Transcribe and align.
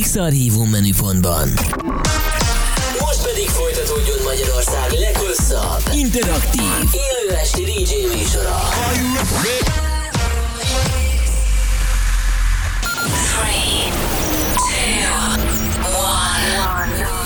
X-Archívum 0.00 0.68
menüpontban. 0.68 1.48
Most 3.00 3.22
pedig 3.22 3.48
folytatódjon 3.48 4.18
Magyarország 4.24 4.90
leghosszabb, 4.92 5.82
interaktív, 5.92 6.72
élő 6.92 7.36
esti 7.36 7.62
DJ 7.62 8.16
műsora. 8.16 8.58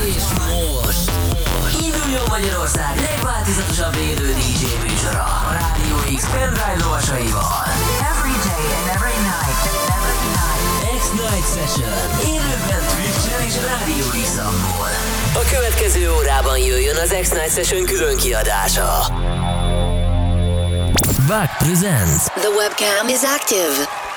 És 0.07 0.23
most 0.43 1.11
induljon 1.83 2.25
Magyarország 2.29 3.01
legváltozatosabb 3.01 3.97
élő 3.97 4.35
DJ 4.35 4.65
műsora 4.83 5.23
a 5.23 5.53
Rádió 5.53 6.17
X 6.17 6.25
pendrive 6.25 6.77
lovasaival. 6.85 7.65
Every 8.13 8.37
day 8.49 8.67
and 8.79 8.89
every 8.97 9.19
night. 9.31 9.61
Every 9.99 10.31
night. 10.39 10.61
X-Night 11.01 11.47
Session. 11.55 12.30
Rádió 13.71 14.07
x 14.23 14.37
A 15.35 15.51
következő 15.51 16.13
órában 16.13 16.59
jöjjön 16.59 16.97
az 16.97 17.17
X-Night 17.21 17.53
Session 17.53 17.85
külön 17.85 18.17
kiadása. 18.17 19.07
Back 21.27 21.57
presents 21.59 22.25
The 22.25 22.49
webcam 22.49 23.09
is 23.09 23.23
active. 23.23 24.10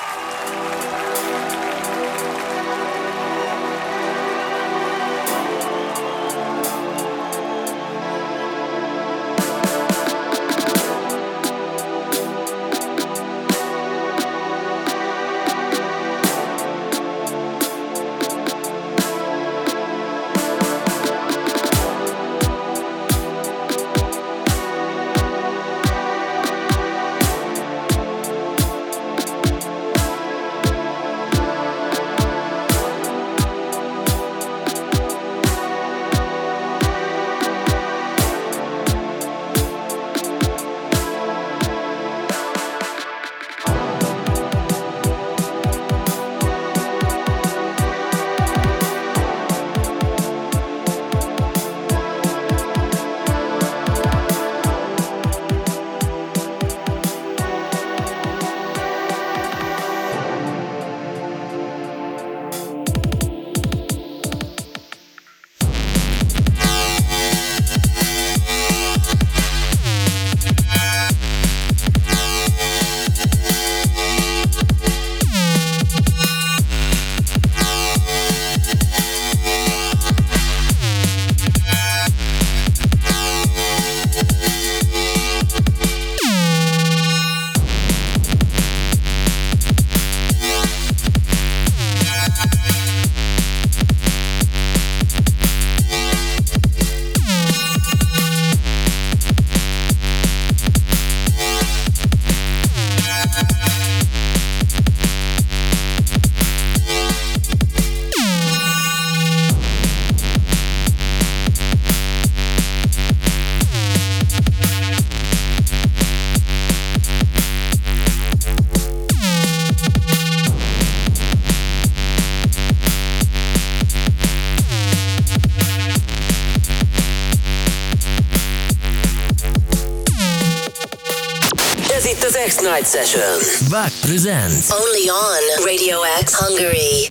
Session. 133.03 133.69
Back 133.69 133.91
presents 134.01 134.71
Only 134.71 135.09
on 135.09 135.65
Radio 135.65 135.99
X 136.23 136.33
Hungary. 136.35 137.09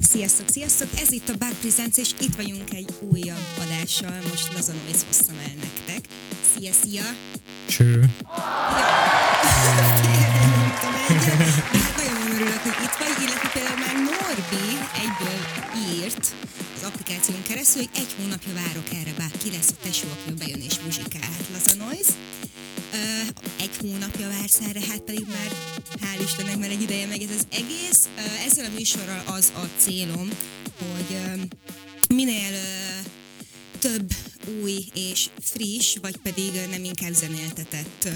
Sziasztok, 0.00 0.48
sziasztok! 0.48 0.88
Ez 1.00 1.12
itt 1.12 1.28
a 1.28 1.32
Bug 1.38 1.54
Presents, 1.60 1.96
és 1.96 2.10
itt 2.20 2.34
vagyunk 2.36 2.74
egy 2.74 2.88
újabb 3.00 3.46
adással. 3.64 4.18
Most 4.30 4.52
Laza 4.54 4.72
Noise 4.72 5.04
hoztam 5.06 5.36
el 5.46 5.54
nektek. 5.60 6.00
Szia, 6.54 6.72
szia! 6.82 7.02
Cső. 7.66 8.00
Nagyon 12.00 12.20
örülök, 12.34 12.62
hogy 12.62 12.78
itt 12.86 12.96
vagy, 12.98 13.16
illetve 13.24 13.48
például 13.52 13.78
már 13.86 13.96
Norbi 14.10 14.66
egyből 15.04 15.40
írt 15.90 16.34
az 16.76 16.82
applikáción 16.88 17.42
keresztül, 17.48 17.82
hogy 17.82 18.00
egy 18.02 18.14
hónapja 18.18 18.52
várok 18.54 18.88
erre, 19.00 19.12
bár 19.18 19.32
ki 19.42 19.50
lesz 19.56 19.70
a 19.70 19.78
tesó, 19.82 20.06
aki 20.14 20.30
bejön 20.38 20.62
és 20.68 20.76
erre, 24.76 24.86
hát 24.86 25.00
pedig 25.00 25.26
már 25.28 25.52
hál' 26.00 26.22
Istennek 26.24 26.58
már 26.58 26.70
egy 26.70 26.82
ideje 26.82 27.06
megy 27.06 27.22
ez 27.22 27.36
az 27.36 27.46
egész. 27.50 28.08
Ezzel 28.46 28.64
a 28.64 28.74
műsorral 28.74 29.22
az 29.26 29.52
a 29.54 29.66
célom, 29.76 30.28
hogy 30.78 31.18
minél 32.08 32.58
több 33.78 34.12
új 34.62 34.84
és 34.94 35.28
friss, 35.40 35.96
vagy 36.00 36.16
pedig 36.16 36.50
nem 36.70 36.84
inkább 36.84 37.12
zenéltetett 37.12 38.08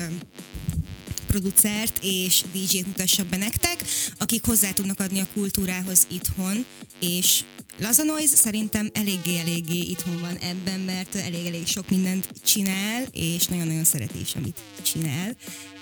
producert 1.26 1.98
és 2.02 2.42
DJ-t 2.52 2.86
mutassak 2.86 3.26
be 3.26 3.36
nektek, 3.36 3.84
akik 4.18 4.44
hozzá 4.44 4.70
tudnak 4.70 5.00
adni 5.00 5.20
a 5.20 5.28
kultúrához 5.34 6.06
itthon, 6.10 6.64
és 7.00 7.44
Laza 7.80 8.02
Noise 8.02 8.36
szerintem 8.36 8.90
eléggé-eléggé 8.92 9.78
itthon 9.78 10.20
van 10.20 10.36
ebben, 10.36 10.80
mert 10.80 11.14
elég-elég 11.14 11.66
sok 11.66 11.90
mindent 11.90 12.28
csinál, 12.44 13.02
és 13.12 13.46
nagyon-nagyon 13.46 13.84
szereti 13.84 14.20
is, 14.20 14.34
amit 14.34 14.60
csinál. 14.82 15.36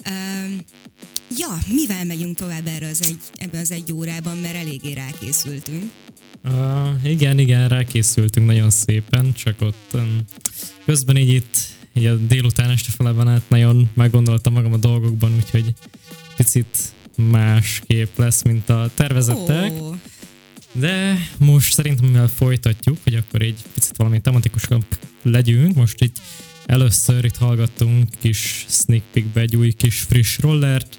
Um, 0.08 0.58
ja, 1.36 1.58
mivel 1.68 2.04
megyünk 2.04 2.36
tovább 2.36 2.66
erre 2.66 2.86
az 2.88 3.02
egy, 3.02 3.18
ebben 3.34 3.60
az 3.60 3.70
egy 3.70 3.92
órában, 3.92 4.36
mert 4.36 4.54
eléggé 4.54 4.92
rákészültünk. 4.92 5.90
Uh, 6.44 7.10
igen, 7.10 7.38
igen, 7.38 7.68
rákészültünk 7.68 8.46
nagyon 8.46 8.70
szépen, 8.70 9.32
csak 9.32 9.60
ott 9.60 9.90
um, 9.92 10.20
közben 10.84 11.16
így 11.16 11.32
itt 11.32 11.56
így 11.94 12.06
a 12.06 12.16
délután 12.16 12.70
este 12.70 12.90
feleben 12.96 13.28
át 13.28 13.48
nagyon 13.48 13.90
meggondoltam 13.94 14.52
magam 14.52 14.72
a 14.72 14.76
dolgokban, 14.76 15.34
úgyhogy 15.34 15.74
picit 16.36 16.92
más 17.16 17.82
kép 17.86 18.18
lesz, 18.18 18.42
mint 18.42 18.68
a 18.68 18.90
tervezettek. 18.94 19.72
Ó, 19.72 19.94
De 20.74 21.18
most 21.38 21.72
szerintem, 21.72 22.06
mivel 22.06 22.28
folytatjuk, 22.28 22.98
hogy 23.02 23.14
akkor 23.14 23.42
egy 23.42 23.62
picit 23.74 23.96
valami 23.96 24.20
tematikusabb 24.20 24.84
legyünk, 25.22 25.74
most 25.74 26.02
így 26.02 26.12
először 26.66 27.24
itt 27.24 27.36
hallgattunk 27.36 28.08
kis 28.20 28.64
sneak 28.68 29.02
peekbe 29.12 29.40
egy 29.40 29.56
új 29.56 29.72
kis 29.72 30.00
friss 30.00 30.38
rollert, 30.38 30.98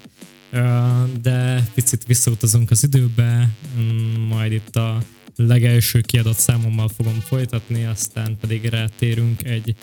de 1.22 1.68
picit 1.74 2.04
visszautazunk 2.06 2.70
az 2.70 2.84
időbe, 2.84 3.48
mm, 3.78 4.20
majd 4.20 4.52
itt 4.52 4.76
a 4.76 5.02
legelső 5.36 6.00
kiadott 6.00 6.38
számommal 6.38 6.88
fogom 6.88 7.20
folytatni, 7.20 7.84
aztán 7.84 8.36
pedig 8.40 8.64
rátérünk 8.64 9.44
egy 9.44 9.74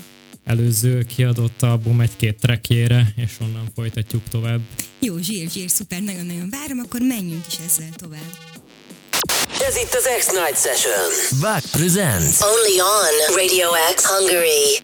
előző 0.43 1.03
kiadott 1.03 1.61
album 1.61 2.01
egy-két 2.01 2.39
trackjére, 2.39 3.13
és 3.15 3.31
onnan 3.41 3.67
folytatjuk 3.75 4.23
tovább. 4.29 4.61
jó, 4.99 5.17
zsír, 5.17 5.49
zsír, 5.49 5.69
szuper, 5.69 6.01
nagyon-nagyon 6.01 6.49
várom, 6.49 6.79
akkor 6.79 7.01
menjünk 7.01 7.45
is 7.47 7.57
ezzel 7.65 7.89
tovább. 7.95 8.52
Ez 9.67 9.75
itt 9.75 9.93
az 9.93 10.09
X-Night 10.17 10.57
Session. 10.61 11.39
Back 11.41 11.63
presents 11.71 12.41
Only 12.41 12.79
on 12.79 13.35
Radio 13.35 13.69
X 13.95 14.05
Hungary. 14.05 14.81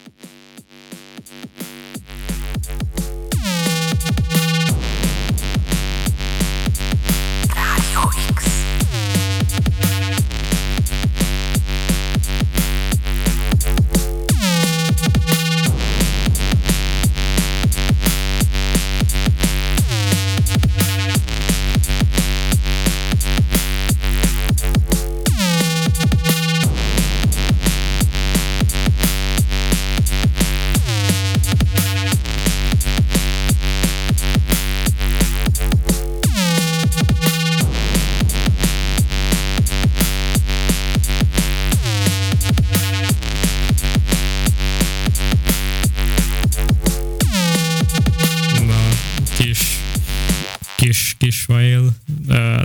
kis, 50.99 51.15
kis 51.17 51.45
mail. 51.45 51.95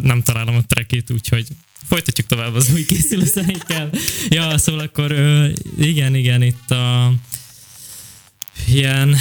Nem 0.02 0.22
találom 0.22 0.56
a 0.56 0.62
trekét, 0.66 1.10
úgyhogy 1.10 1.46
folytatjuk 1.86 2.26
tovább 2.26 2.54
az 2.54 2.70
új 2.72 2.84
készülő 2.84 3.24
ja, 4.28 4.58
szóval 4.58 4.80
akkor 4.80 5.14
igen, 5.78 6.14
igen, 6.14 6.42
itt 6.42 6.70
a 6.70 7.12
ilyen 8.66 9.16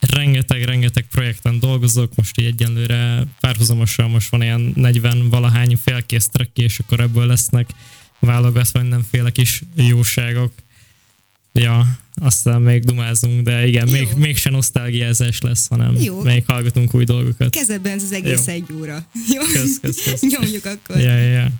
rengeteg-rengeteg 0.00 1.06
projekten 1.10 1.58
dolgozok, 1.58 2.14
most 2.14 2.40
így 2.40 2.46
egyenlőre 2.46 3.24
párhuzamosan 3.40 4.10
most 4.10 4.28
van 4.28 4.42
ilyen 4.42 4.72
40 4.74 5.28
valahány 5.28 5.76
félkész 5.76 6.28
track, 6.28 6.58
és 6.58 6.78
akkor 6.78 7.00
ebből 7.00 7.26
lesznek 7.26 7.68
válogatva 8.18 8.80
mindenféle 8.80 9.30
kis 9.30 9.62
jóságok. 9.74 10.52
Ja, 11.58 11.86
aztán 12.14 12.62
még 12.62 12.84
dumázunk, 12.84 13.42
de 13.42 13.66
igen, 13.66 13.86
Jó. 13.86 13.92
még, 13.92 14.08
mégsem 14.16 14.52
nosztalgiázás 14.52 15.40
lesz, 15.40 15.66
hanem 15.68 15.94
Jó. 16.00 16.22
még 16.22 16.44
hallgatunk 16.46 16.94
új 16.94 17.04
dolgokat. 17.04 17.50
Kezedben 17.50 17.92
ez 17.92 18.02
az 18.02 18.12
egész 18.12 18.46
Jó. 18.46 18.52
egy 18.52 18.72
óra. 18.80 19.06
Jó? 19.34 19.42
Kösz, 19.52 19.80
kösz, 19.80 20.02
kösz. 20.04 20.22
Nyomjuk 20.38 20.64
akkor. 20.64 20.96
Ja, 21.00 21.16
ja, 21.16 21.28
ja. 21.28 21.50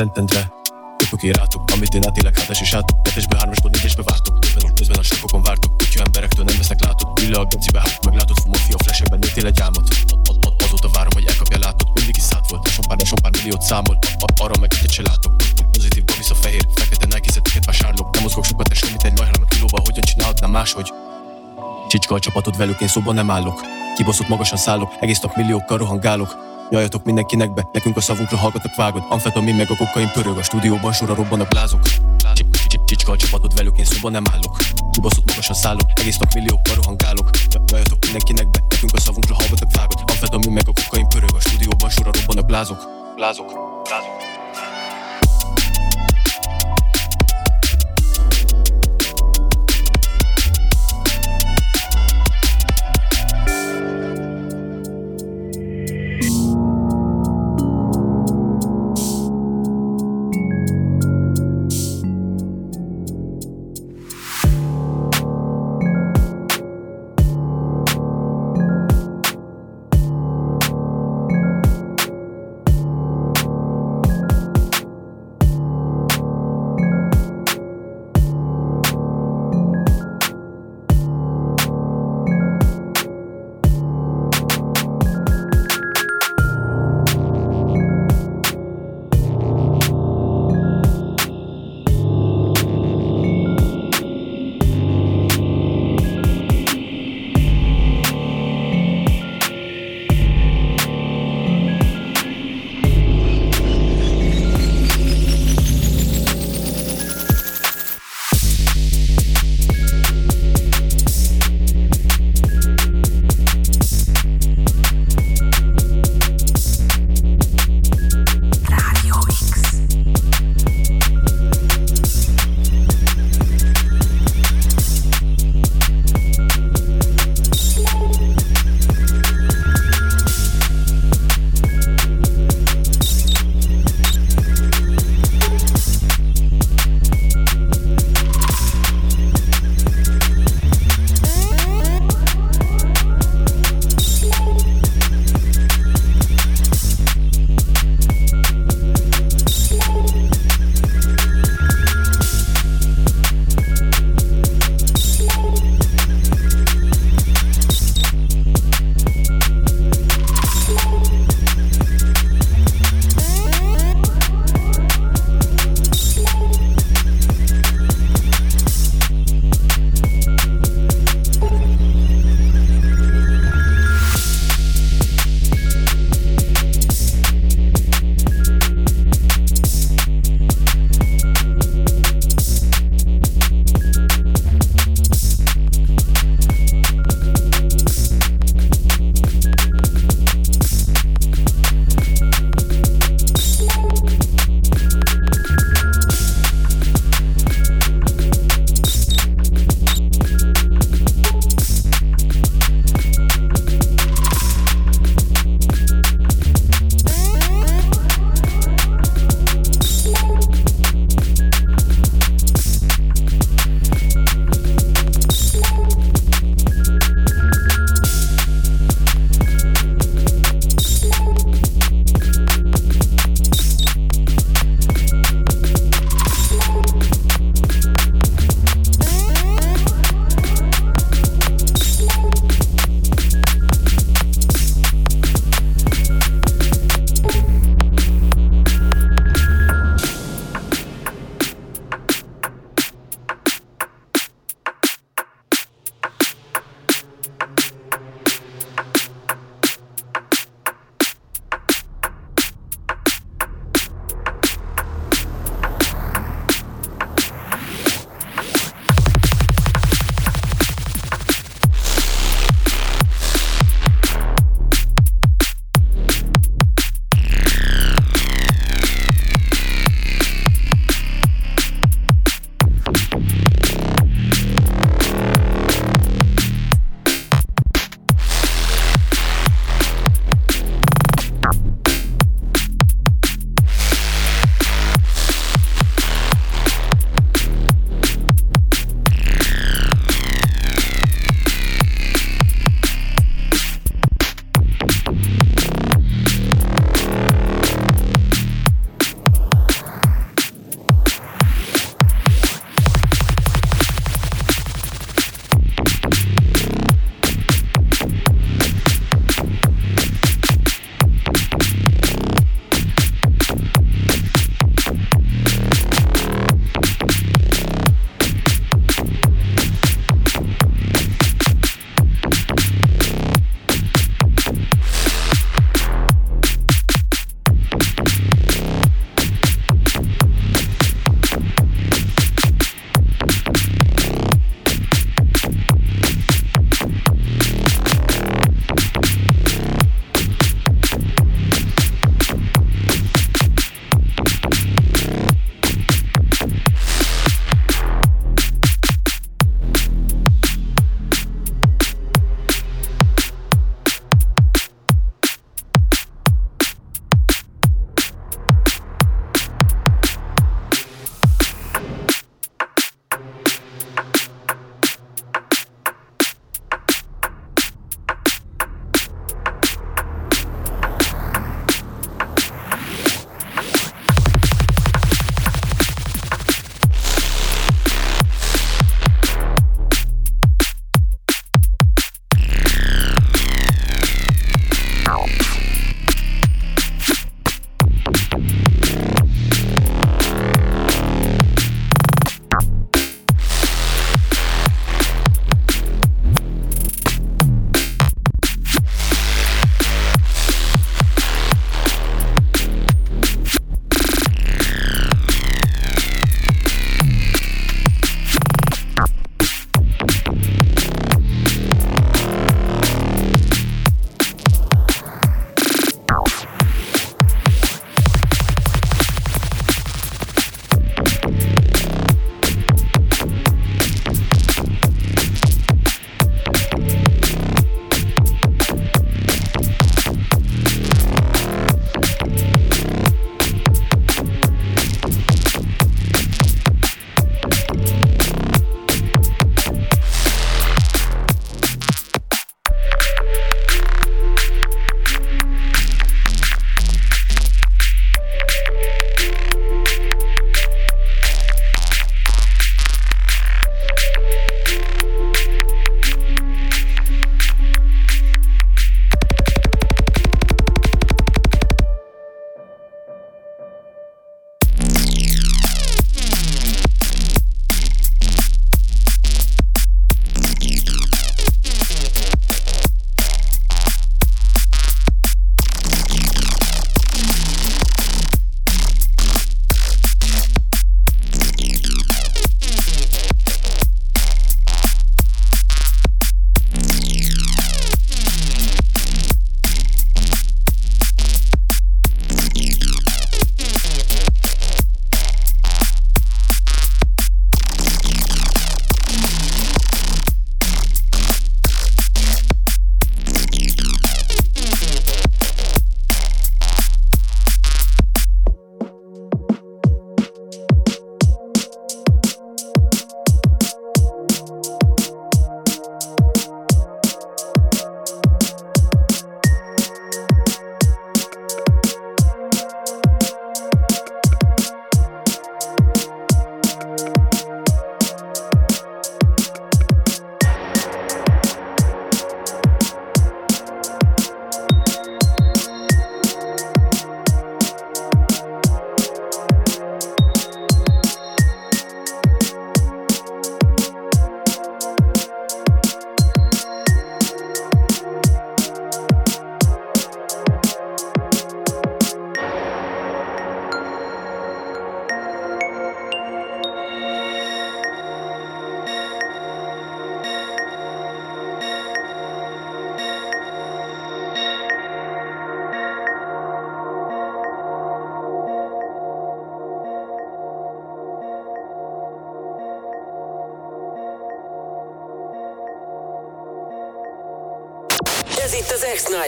Szentendre. 0.00 0.42
Köpök 0.96 1.22
én 1.22 1.32
rátok, 1.32 1.62
amit 1.74 1.94
én 1.94 2.06
átélek 2.06 2.38
hátás 2.38 2.60
és 2.60 2.72
át 2.72 2.88
Kettesbe, 3.02 3.36
hármasból, 3.36 3.70
négyesbe 3.70 4.02
vártok. 4.02 4.40
Közben, 4.40 4.74
közben 4.74 4.98
a 4.98 5.02
sokokon 5.02 5.42
vártok. 5.42 5.76
Kutya 5.76 6.02
emberektől 6.04 6.44
nem 6.44 6.56
vesznek 6.56 6.80
látod 6.84 7.08
Ülle 7.22 7.38
a 7.38 7.44
gecibe, 7.44 7.80
hát 7.80 8.04
meglátod 8.04 8.36
Fumafia 8.42 8.76
flashekben 8.84 9.18
nőttél 9.18 9.46
egy 9.46 9.60
a- 9.60 9.70
Azóta 10.64 10.88
várom, 10.96 11.12
hogy 11.12 11.26
elkapja 11.30 11.58
látod 11.58 11.88
Mindig 11.94 12.16
is 12.16 12.22
szállt 12.22 12.50
volt, 12.50 12.68
sok 12.68 12.84
pár, 12.88 12.98
sok 13.10 13.18
pár 13.18 13.32
milliót 13.36 13.62
számol. 13.62 13.98
Arra 14.42 14.56
meg 14.60 14.70
egyet 14.76 14.92
se 14.92 15.02
látok. 15.02 15.32
Pozitív, 15.72 16.04
vissza 16.16 16.34
fehér, 16.34 16.66
fekete 16.74 17.06
Nike 17.06 17.30
vásárlok 17.66 18.14
Nem 18.14 18.22
mozgok 18.22 18.44
sokat, 18.44 18.68
de 18.68 18.74
semmit 18.74 19.02
egy 19.02 19.18
lajhának 19.18 19.48
kilóval 19.48 19.82
Hogyan 19.84 20.04
csinálhatnám 20.10 20.50
máshogy? 20.50 20.88
Csicska 21.88 22.14
a 22.14 22.18
csapatod 22.18 22.56
velük, 22.56 22.80
én 22.80 22.88
szóban 22.88 23.14
nem 23.14 23.30
állok. 23.30 23.60
Kibaszott 23.96 24.28
magasan 24.28 24.58
szállok, 24.58 24.90
egész 25.00 25.20
nap 25.20 25.36
milliókkal 25.36 25.78
rohangálok 25.78 26.49
Jajatok 26.70 27.04
mindenkinek 27.04 27.54
be, 27.54 27.68
nekünk 27.72 27.96
a 27.96 28.00
szavunkra 28.00 28.36
hallgatok 28.36 28.74
vágod. 28.74 29.02
Amfetamin 29.08 29.54
meg 29.54 29.70
a 29.70 29.76
kokain 29.76 30.10
pörög, 30.12 30.36
a 30.36 30.42
stúdióban 30.42 30.92
sorra 30.92 31.14
robbanak 31.14 31.52
lázok 31.52 31.80
Csicska 32.84 33.12
a 33.12 33.16
csapatod 33.16 33.54
velük, 33.54 33.78
én 33.78 33.84
szóban 33.84 34.12
nem 34.12 34.22
állok. 34.32 34.56
Kibaszott 34.92 35.28
magasan 35.28 35.54
szállok, 35.54 35.86
egész 35.94 36.18
nap 36.18 36.34
milliókkal 36.34 36.74
rohangálok. 36.74 37.30
Jajatok 37.66 37.98
mindenkinek 38.04 38.50
be, 38.50 38.58
nekünk 38.68 38.94
a 38.94 39.00
szavunkra 39.00 39.34
hallgatok 39.34 39.70
vágod. 39.76 39.98
Amfetamin 40.06 40.52
meg 40.52 40.68
a 40.68 40.72
kokain 40.82 41.08
pörög, 41.08 41.34
a 41.34 41.40
stúdióban 41.40 41.90
sorra 41.90 42.10
robbanak 42.12 42.50
lázok 42.50 42.98
Lázok, 43.16 43.79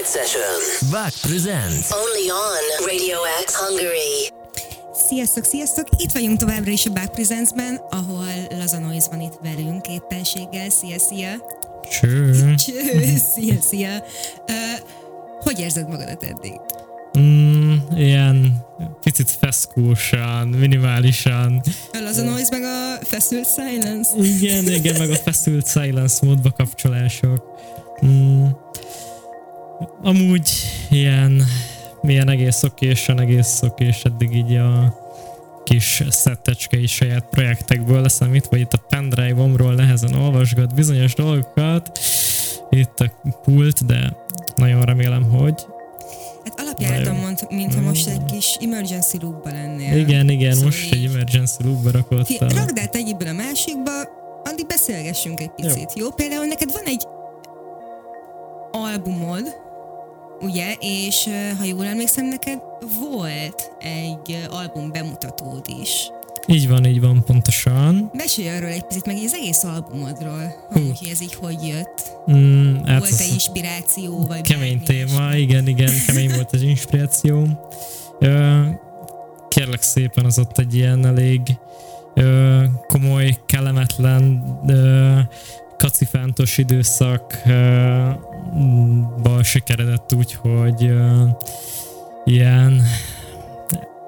az 0.03 0.09
X-Night 0.09 0.27
Session. 0.27 0.91
Back 0.91 1.13
presents. 1.21 1.91
Only 1.91 2.29
on 2.31 2.85
Radio 2.85 3.17
X 3.45 3.55
Hungary. 3.55 4.31
Sziasztok, 5.07 5.43
sziasztok! 5.43 5.87
Itt 5.97 6.11
vagyunk 6.11 6.39
továbbra 6.39 6.71
is 6.71 6.85
a 6.85 6.91
Back 6.91 7.11
Presents-ben, 7.11 7.75
ahol 7.89 8.27
Laza 8.49 8.79
Noise 8.79 9.07
van 9.09 9.21
itt 9.21 9.39
velünk 9.41 9.87
éppenséggel. 9.87 10.69
Szia, 10.69 10.99
szia! 10.99 11.29
Cső. 11.89 12.33
Cső, 12.65 13.15
szia, 13.33 13.61
szia! 13.61 14.03
Uh, 14.47 14.89
hogy 15.39 15.59
érzed 15.59 15.87
magadat 15.87 16.23
eddig? 16.23 16.59
Mm, 17.19 17.75
ilyen 17.95 18.65
picit 19.03 19.31
feszkósan, 19.39 20.47
minimálisan. 20.47 21.61
A 21.91 21.99
Laza 21.99 22.23
Noise 22.23 22.59
meg 22.59 22.63
a 22.63 23.05
Feszült 23.05 23.47
Silence? 23.47 24.09
Igen, 24.17 24.67
igen, 24.67 24.95
meg 24.97 25.09
a 25.09 25.15
feszült 25.15 25.67
silence 25.67 26.25
módba 26.25 26.51
kapcsolások. 26.51 27.43
Mm, 28.05 28.45
amúgy 30.03 30.49
ilyen, 30.89 31.43
milyen 32.01 32.29
egész 32.29 32.63
okésan, 32.63 33.19
egész 33.19 33.61
okés 33.61 34.03
eddig 34.03 34.35
így 34.35 34.55
a 34.55 35.01
kis 35.63 36.03
szettecske 36.09 36.77
is 36.77 36.91
saját 36.93 37.25
projektekből 37.29 38.01
leszámít, 38.01 38.45
vagy 38.45 38.59
itt 38.59 38.73
a 38.73 38.77
pendrive-omról 38.89 39.73
nehezen 39.73 40.13
olvasgat 40.13 40.73
bizonyos 40.75 41.13
dolgokat, 41.13 41.99
itt 42.69 42.99
a 42.99 43.11
pult, 43.43 43.85
de 43.85 44.15
nagyon 44.55 44.81
remélem, 44.81 45.23
hogy 45.23 45.65
Hát 46.43 46.59
alapjáraton 46.59 47.15
mond, 47.15 47.39
mintha 47.49 47.81
most 47.81 48.07
egy 48.07 48.25
kis 48.25 48.57
emergency 48.61 49.17
loopba 49.21 49.49
lennél. 49.49 49.97
igen, 49.97 50.29
igen, 50.29 50.51
Szóval 50.53 50.65
most 50.69 50.91
egy 50.91 50.97
így- 51.03 51.09
emergency 51.13 51.63
loopba 51.63 51.89
Fi, 51.89 51.95
rakottam. 51.95 52.47
rakd 52.47 52.79
át 52.79 52.95
egyiből 52.95 53.27
a 53.27 53.33
másikba, 53.33 53.91
addig 54.43 54.65
beszélgessünk 54.67 55.39
egy 55.39 55.51
picit, 55.51 55.91
jó? 55.95 56.03
jó? 56.05 56.11
Például 56.11 56.45
neked 56.45 56.71
van 56.71 56.83
egy 56.85 57.05
albumod, 58.71 59.43
ugye, 60.43 60.75
és 60.79 61.29
ha 61.57 61.63
jól 61.63 61.85
emlékszem, 61.85 62.25
neked 62.25 62.59
volt 62.99 63.71
egy 63.79 64.47
album 64.49 64.91
bemutatód 64.91 65.65
is. 65.81 66.09
Így 66.47 66.67
van, 66.67 66.85
így 66.85 67.01
van, 67.01 67.23
pontosan. 67.23 68.09
Mesélj 68.13 68.49
arról 68.49 68.69
egy 68.69 68.85
picit, 68.85 69.05
meg 69.05 69.15
az 69.25 69.33
egész 69.33 69.63
albumodról, 69.63 70.67
hogy 70.71 71.07
ez 71.11 71.21
így 71.21 71.33
hogy 71.33 71.67
jött. 71.67 72.11
Mm, 72.31 72.75
hát 72.85 72.99
Volt-e 72.99 73.25
inspiráció, 73.31 74.25
vagy 74.27 74.41
Kemény 74.41 74.81
bármi 74.85 75.05
téma, 75.05 75.35
igen, 75.35 75.67
igen, 75.67 75.91
kemény 76.05 76.29
volt 76.33 76.51
az 76.51 76.61
inspiráció. 76.61 77.47
Ö, 78.19 78.61
kérlek 79.47 79.81
szépen, 79.81 80.25
az 80.25 80.39
ott 80.39 80.57
egy 80.57 80.75
ilyen 80.75 81.05
elég 81.05 81.41
ö, 82.13 82.63
komoly, 82.87 83.37
kellemetlen, 83.45 84.43
ö, 84.67 85.19
kacifántos 85.77 86.57
időszakba 86.57 88.19
sikeredett 89.43 90.13
úgy, 90.13 90.33
hogy 90.33 90.91
ilyen 92.25 92.81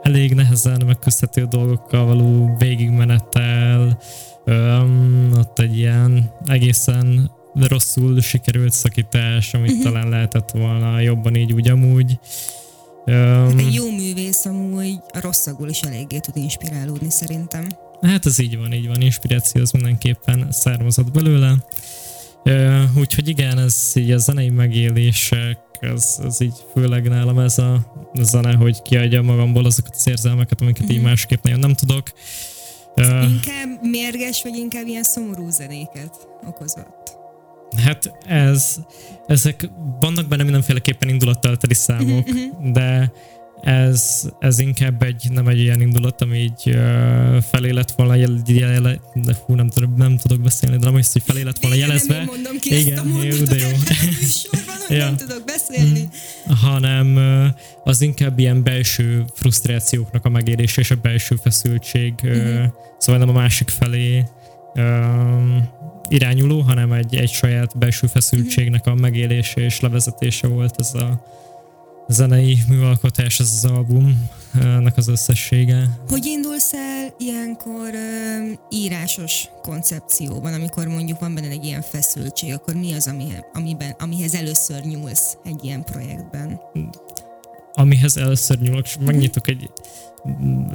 elég 0.01 0.33
nehezen 0.33 0.81
megküzdhető 0.85 1.43
dolgokkal 1.45 2.05
való 2.05 2.55
végigmenettel, 2.57 3.97
öm, 4.45 5.31
ott 5.37 5.59
egy 5.59 5.77
ilyen 5.77 6.31
egészen 6.45 7.31
rosszul 7.53 8.21
sikerült 8.21 8.71
szakítás, 8.73 9.53
amit 9.53 9.71
Mhm. 9.73 9.81
talán 9.83 10.09
lehetett 10.09 10.51
volna 10.51 10.99
jobban 10.99 11.35
így 11.35 11.53
úgy 11.53 11.69
amúgy. 11.69 12.19
Öm, 13.05 13.15
Hát 13.49 13.59
egy 13.59 13.73
jó 13.73 13.91
művész 13.91 14.45
amúgy 14.45 14.99
a 15.13 15.19
rosszagul 15.21 15.69
is 15.69 15.81
eléggé 15.81 16.19
tud 16.19 16.35
inspirálódni 16.35 17.09
szerintem. 17.11 17.67
Hát 18.01 18.25
ez 18.25 18.39
így 18.39 18.57
van, 18.57 18.73
így 18.73 18.87
van, 18.87 19.01
inspiráció 19.01 19.61
az 19.61 19.71
mindenképpen 19.71 20.47
származott 20.51 21.11
belőle. 21.11 21.55
Úgyhogy 22.97 23.27
igen, 23.27 23.59
ez 23.59 23.91
így 23.93 24.11
a 24.11 24.17
zenei 24.17 24.49
megélések, 24.49 25.57
ez, 25.79 26.19
ez 26.25 26.41
így 26.41 26.53
főleg 26.73 27.07
nálam 27.07 27.39
ez 27.39 27.57
a 27.57 27.91
zene, 28.21 28.53
hogy 28.53 28.81
kiadja 28.81 29.21
magamból 29.21 29.65
azokat 29.65 29.95
az 29.95 30.07
érzelmeket, 30.07 30.61
amiket 30.61 30.91
így 30.91 31.01
másképp 31.01 31.43
nagyon 31.43 31.59
nem 31.59 31.73
tudok. 31.73 32.11
Ö, 32.95 33.21
Inkább 33.21 33.81
mérges, 33.81 34.43
vagy 34.43 34.55
inkább 34.55 34.87
ilyen 34.87 35.03
szomorú 35.03 35.49
zenéket 35.49 36.27
okozott? 36.47 37.17
Hát 37.83 38.11
ez, 38.25 38.75
ezek 39.27 39.69
vannak 39.99 40.27
benne 40.27 40.43
mindenféleképpen 40.43 41.09
indulattal 41.09 41.57
teli 41.57 41.73
számok, 41.73 42.29
de 42.63 43.11
ez, 43.61 44.29
ez 44.39 44.59
inkább 44.59 45.03
egy, 45.03 45.27
nem 45.31 45.47
egy 45.47 45.59
olyan 45.59 45.81
indulat, 45.81 46.21
ami 46.21 46.37
így 46.37 46.61
uh, 46.65 47.41
felé 47.41 47.71
lett 47.71 47.91
volna 47.91 48.15
jel, 48.15 48.41
jel, 48.45 48.81
de 49.13 49.33
fú, 49.33 49.53
nem, 49.53 49.69
tudok, 49.69 49.95
nem 49.95 50.17
tudok 50.17 50.41
beszélni, 50.41 50.77
de 50.77 50.85
nem 50.85 50.97
is, 50.97 51.07
hogy 51.13 51.21
felé 51.25 51.41
lett 51.41 51.59
volna 51.59 51.75
Igen, 51.75 51.87
jelezve. 51.87 52.15
Nem 52.15 52.25
mondom 52.25 52.57
ki 52.59 52.75
ezt 52.75 52.87
a 52.87 52.89
Igen, 53.05 53.37
jó, 53.37 53.43
de 53.45 53.55
jó. 53.55 53.67
műsorban, 54.19 54.75
Ja. 54.89 55.05
nem 55.05 55.15
tudok 55.15 55.43
beszélni. 55.45 56.07
hanem 56.61 57.15
ö, 57.15 57.45
az 57.83 58.01
inkább 58.01 58.39
ilyen 58.39 58.63
belső 58.63 59.25
frusztrációknak 59.33 60.25
a 60.25 60.29
megélése 60.29 60.81
és 60.81 60.91
a 60.91 60.95
belső 60.95 61.35
feszültség, 61.35 62.13
ö, 62.23 62.63
szóval 62.97 63.25
nem 63.25 63.35
a 63.35 63.39
másik 63.39 63.69
felé 63.69 64.23
ö, 64.75 64.99
irányuló, 66.09 66.61
hanem 66.61 66.91
egy, 66.91 67.15
egy 67.15 67.31
saját 67.31 67.77
belső 67.77 68.07
feszültségnek 68.07 68.85
a 68.87 68.93
megélése 68.95 69.61
és 69.61 69.79
levezetése 69.79 70.47
volt 70.47 70.75
ez 70.79 70.93
a 70.93 71.23
zenei 72.07 72.57
műalkotás, 72.67 73.39
ez 73.39 73.51
az 73.55 73.65
album, 73.71 74.29
ennek 74.61 74.97
az 74.97 75.07
összessége. 75.07 75.99
Hogy 76.07 76.25
indulsz 76.25 76.73
el 76.73 77.13
ilyenkor 77.17 77.89
ö, 77.93 78.51
írásos 78.69 79.49
koncepcióban, 79.61 80.53
amikor 80.53 80.87
mondjuk 80.87 81.19
van 81.19 81.33
benne 81.35 81.47
egy 81.47 81.65
ilyen 81.65 81.81
feszültség, 81.81 82.53
akkor 82.53 82.73
mi 82.73 82.93
az, 82.93 83.07
ami, 83.07 83.25
amiben, 83.53 83.95
amihez 83.99 84.33
először 84.33 84.81
nyúlsz 84.81 85.37
egy 85.43 85.63
ilyen 85.63 85.83
projektben? 85.83 86.59
amihez 87.77 88.17
először 88.17 88.59
nyúlok, 88.59 88.85
és 88.85 88.97
megnyitok 89.05 89.47
egy, 89.47 89.69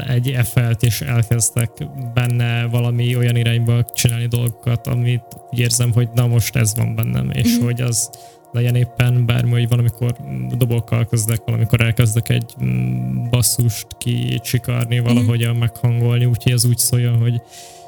egy 0.08 0.36
FL-t, 0.46 0.82
és 0.82 1.00
elkezdek 1.00 1.70
benne 2.14 2.66
valami 2.66 3.16
olyan 3.16 3.36
irányba 3.36 3.84
csinálni 3.94 4.26
dolgokat, 4.26 4.86
amit 4.86 5.22
úgy 5.50 5.58
érzem, 5.58 5.92
hogy 5.92 6.08
na 6.14 6.26
most 6.26 6.56
ez 6.56 6.74
van 6.76 6.94
bennem, 6.94 7.30
és 7.30 7.54
Mhm. 7.56 7.64
hogy 7.64 7.80
az 7.80 8.10
legyen 8.52 8.74
éppen 8.74 9.26
bármi, 9.26 9.50
hogy 9.50 9.68
valamikor 9.68 10.16
dobokkal 10.56 11.06
kezdek, 11.06 11.40
valamikor 11.44 11.80
elkezdek 11.80 12.28
egy 12.28 12.54
mm, 12.64 13.28
basszust 13.30 13.86
kicsikarni, 13.98 14.96
Mhm. 14.96 15.04
valahogyan 15.06 15.56
meghangolni, 15.56 16.24
úgyhogy 16.24 16.52
ez 16.52 16.64
úgy 16.64 16.78
szóljon, 16.78 17.18
hogy 17.18 17.40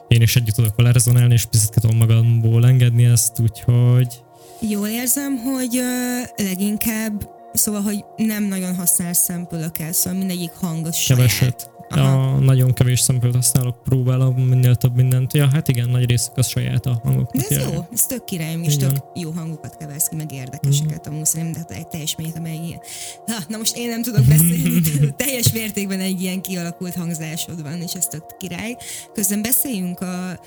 én 0.09 0.23
is 0.23 0.37
együtt 0.37 0.55
tudok 0.55 0.77
vele 0.77 0.93
rezonálni, 0.93 1.33
és 1.33 1.45
picit 1.45 1.71
ki 1.71 1.81
tudom 1.81 1.97
magamból 1.97 2.67
engedni 2.67 3.05
ezt, 3.05 3.41
úgyhogy 3.41 4.23
Jól 4.71 4.89
érzem, 4.89 5.37
hogy 5.37 5.77
ö, 5.77 6.19
leginkább, 6.45 7.29
szóval, 7.53 7.81
hogy 7.81 8.05
nem 8.17 8.45
nagyon 8.45 8.75
használsz 8.77 9.19
szempülöket, 9.19 9.95
szóval 9.95 10.19
mindegyik 10.19 10.51
hang 10.61 10.87
az 10.87 10.97
saját. 10.97 11.71
Aha. 12.01 12.33
A 12.33 12.39
nagyon 12.39 12.73
kevés 12.73 13.01
szempelt 13.01 13.35
használok, 13.35 13.83
próbálom 13.83 14.35
minél 14.35 14.75
több 14.75 14.95
mindent. 14.97 15.33
Ja, 15.35 15.49
hát 15.53 15.69
igen, 15.69 15.89
nagy 15.89 16.07
részük 16.07 16.37
az 16.37 16.47
saját 16.47 16.87
a 16.87 17.01
hangoknak. 17.05 17.43
De 17.49 17.57
ez 17.57 17.63
ja. 17.67 17.73
jó, 17.73 17.87
ez 17.93 18.07
tök 18.07 18.25
király, 18.25 18.57
és 18.63 18.75
Igen. 18.75 18.89
tök 18.89 19.05
jó 19.15 19.31
hangokat 19.31 19.77
keversz 19.77 20.09
ki, 20.09 20.17
meg 20.17 20.33
érdekeseket 20.33 21.07
amúgy 21.07 21.25
szerintem, 21.25 21.53
de 21.53 21.59
hát 21.59 21.79
egy 21.79 21.89
teljes 21.89 22.17
mélyet, 22.17 22.37
amely 22.37 22.61
ilyen. 22.67 22.81
Ha, 23.27 23.43
na 23.49 23.57
most 23.57 23.77
én 23.77 23.89
nem 23.89 24.03
tudok 24.03 24.25
beszélni, 24.25 24.81
teljes 25.17 25.53
mértékben 25.53 26.01
egy 26.01 26.23
ilyen 26.23 26.41
kialakult 26.41 26.95
hangzásod 26.95 27.63
van, 27.63 27.81
és 27.81 27.93
ez 27.93 28.07
tök 28.07 28.25
király. 28.39 28.77
Közben 29.13 29.43
beszéljünk 29.43 30.01
a 30.01 30.41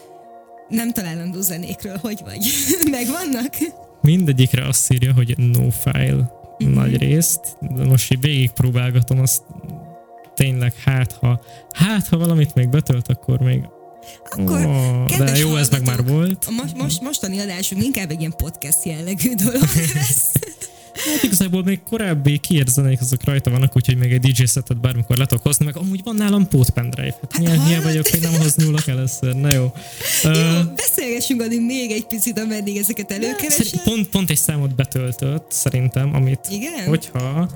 nem 0.70 0.92
találandó 0.92 1.42
zenékről, 1.42 1.98
hogy 2.02 2.22
vagy? 2.24 2.46
Megvannak? 2.92 3.54
Mindegyikre 4.02 4.68
azt 4.68 4.94
írja, 4.94 5.14
hogy 5.14 5.38
no 5.38 5.70
file 5.70 6.44
Mhm. 6.60 6.74
nagy 6.74 6.98
részt, 6.98 7.58
de 7.76 7.86
most 7.86 8.12
így 8.12 8.22
végigpróbálgatom, 8.22 9.20
azt 9.20 9.42
tényleg 10.36 10.74
hát 10.86 11.18
ha, 11.22 11.42
hát 11.72 12.08
ha 12.08 12.18
valamit 12.18 12.54
még 12.56 12.70
betölt, 12.70 13.08
akkor 13.08 13.40
még 13.40 13.64
Akkor, 14.30 14.66
Ó, 14.66 15.18
de 15.18 15.38
jó, 15.38 15.56
ez 15.56 15.70
meg 15.70 15.86
már 15.86 16.06
volt. 16.06 16.46
A 16.48 16.52
most, 16.52 16.78
most, 16.78 17.02
mostani 17.02 17.40
adásunk 17.40 17.84
inkább 17.84 18.12
egy 18.12 18.20
ilyen 18.20 18.34
podcast 18.38 18.86
jellegű 18.86 19.34
dolog 19.36 19.70
lesz. 19.94 20.32
Hát 20.96 21.24
igazából 21.24 21.64
még 21.64 21.84
korábbi 21.84 22.38
kiírt 22.38 22.68
zenék 22.68 23.02
azok 23.02 23.24
rajta 23.24 23.50
vannak, 23.50 23.76
úgyhogy 23.76 23.98
még 23.98 24.12
egy 24.12 24.20
DJ 24.20 24.44
setet 24.44 24.82
bármikor 24.82 25.18
le 25.18 25.26
tudok 25.26 25.44
hozni, 25.44 25.66
meg 25.66 25.78
amúgy 25.78 26.02
van 26.04 26.16
nálam 26.16 26.48
pót 26.48 26.70
pendrive. 26.70 27.18
Hát 27.30 27.64
milyen 27.66 27.84
vagyok, 27.84 28.08
hogy 28.08 28.22
nem 28.22 28.34
hoz 28.34 28.56
nyúlok 28.56 28.88
először. 28.88 29.36
Na 29.36 29.52
jó. 29.52 29.74
Jó, 30.24 30.30
Ö, 30.30 30.60
beszélgessünk 30.76 31.42
addig 31.42 31.62
még 31.62 31.92
egy 31.92 32.06
picit, 32.06 32.40
ameddig 32.40 32.78
ezeket 32.78 33.12
előkeresed. 33.12 33.66
Szerint 33.66 33.84
pont, 33.84 34.10
pont 34.10 34.30
egy 34.30 34.38
számot 34.38 34.76
betöltött, 34.76 35.46
szerintem, 35.52 36.16
amit, 36.16 36.40
Igen? 36.50 36.88
hogyha 36.88 37.50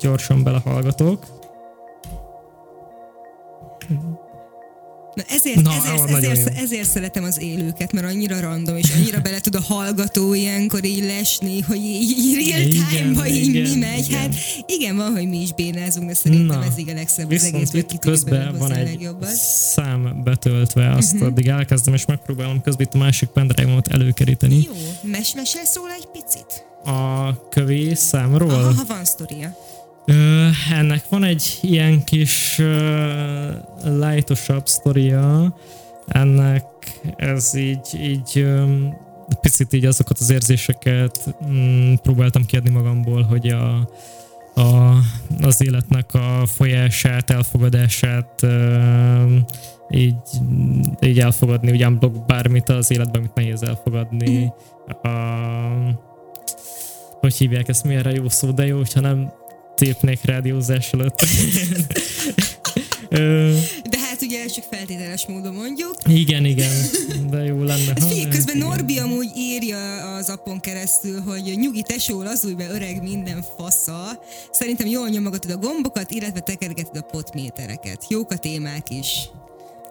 gyorsan 0.00 0.42
belehallgatok. 0.42 1.35
Na 5.16 5.22
ezért, 5.28 5.62
Na, 5.62 5.72
ezért, 5.72 6.10
ezért, 6.10 6.54
jó. 6.54 6.62
ezért 6.62 6.88
szeretem 6.88 7.24
az 7.24 7.40
élőket, 7.40 7.92
mert 7.92 8.06
annyira 8.06 8.40
random, 8.40 8.76
és 8.76 8.90
annyira 8.96 9.20
bele 9.20 9.40
tud 9.40 9.54
a 9.54 9.60
hallgató 9.60 10.34
ilyenkor 10.34 10.84
így 10.84 11.04
lesni, 11.04 11.60
hogy 11.60 11.76
így, 11.76 12.18
így 12.18 12.48
real 12.48 12.86
time-ba 12.90 13.26
így 13.26 13.46
igen, 13.46 13.70
mi 13.70 13.78
megy. 13.78 14.04
igen. 14.08 14.20
Hát 14.20 14.34
igen, 14.66 14.96
van, 14.96 15.12
hogy 15.12 15.28
mi 15.28 15.40
is 15.40 15.52
bénázunk, 15.52 16.08
de 16.08 16.14
szerintem 16.14 16.58
Na, 16.58 16.64
ez 16.64 16.78
így 16.78 16.90
a 16.90 16.94
legszebb 16.94 17.32
az 17.32 17.44
egész, 17.44 17.72
itt 17.72 17.98
közben 17.98 18.58
van 18.58 18.72
egy 18.72 19.08
szám 19.72 20.20
betöltve, 20.24 20.90
azt 20.90 21.12
uh-huh. 21.12 21.28
addig 21.28 21.46
elkezdem, 21.46 21.94
és 21.94 22.04
megpróbálom 22.04 22.60
közben 22.60 22.86
itt 22.86 22.94
a 22.94 22.98
másik 22.98 23.28
pendrive-ot 23.28 23.88
előkeríteni. 23.88 24.62
Jó, 24.62 24.72
mes 25.02 25.34
mesélsz 25.34 25.74
róla 25.74 25.92
egy 25.92 26.08
picit? 26.12 26.66
a 26.86 27.48
kövé 27.48 27.94
számról. 27.94 28.50
Aha, 28.50 28.72
ha 28.72 28.84
van 28.88 29.04
sztoria. 29.04 29.56
Ö, 30.06 30.48
ennek 30.72 31.08
van 31.08 31.24
egy 31.24 31.58
ilyen 31.60 32.04
kis 32.04 32.58
ö, 32.58 33.50
lightosabb 33.84 34.66
sztoria, 34.66 35.56
ennek 36.06 36.64
ez 37.16 37.54
így, 37.54 37.98
így 38.00 38.32
ö, 38.34 38.64
picit 39.40 39.72
így 39.72 39.84
azokat 39.84 40.18
az 40.18 40.30
érzéseket 40.30 41.34
mm, 41.48 41.94
próbáltam 41.94 42.44
kiadni 42.44 42.70
magamból, 42.70 43.22
hogy 43.22 43.48
a, 43.48 43.88
a, 44.54 44.94
az 45.40 45.62
életnek 45.64 46.14
a 46.14 46.46
folyását, 46.46 47.30
elfogadását 47.30 48.42
ö, 48.42 49.36
így, 49.90 50.16
így 51.00 51.20
elfogadni, 51.20 51.70
ugyan 51.70 51.98
blog 51.98 52.24
bármit 52.26 52.68
az 52.68 52.90
életben, 52.90 53.20
amit 53.20 53.34
nehéz 53.34 53.62
elfogadni. 53.62 54.52
A, 55.02 55.08
hogy 57.20 57.34
hívják 57.36 57.68
ezt, 57.68 57.84
mi 57.84 57.94
erre 57.94 58.10
jó 58.10 58.28
szó, 58.28 58.50
de 58.50 58.66
jó, 58.66 58.76
hogyha 58.76 59.00
nem 59.00 59.32
tépnék 59.76 60.18
rádiózás 60.24 60.92
előtt. 60.92 61.18
Ö, 63.08 63.52
De 63.90 63.98
hát 63.98 64.22
ugye 64.22 64.46
csak 64.46 64.64
feltételes 64.70 65.26
módon 65.26 65.54
mondjuk. 65.54 65.94
igen, 66.08 66.44
igen, 66.44 66.72
de 67.30 67.36
jó 67.44 67.62
lenne. 67.62 67.92
ha 68.00 68.08
lehet, 68.08 68.28
közben 68.28 68.56
igen. 68.56 68.68
Norbi 68.68 68.98
amúgy 68.98 69.30
írja 69.36 70.14
az 70.14 70.28
appon 70.28 70.60
keresztül, 70.60 71.20
hogy 71.20 71.54
nyugi 71.56 71.82
tesó, 71.82 72.22
lazulj 72.22 72.54
be 72.54 72.68
öreg 72.70 73.02
minden 73.02 73.44
fasza. 73.56 74.22
Szerintem 74.52 74.86
jól 74.86 75.08
nyomogatod 75.08 75.50
a 75.50 75.56
gombokat, 75.56 76.10
illetve 76.10 76.40
tekergeted 76.40 76.96
a 76.96 77.00
potmétereket. 77.10 78.04
Jók 78.08 78.30
a 78.30 78.36
témák 78.36 78.90
is. 78.90 79.08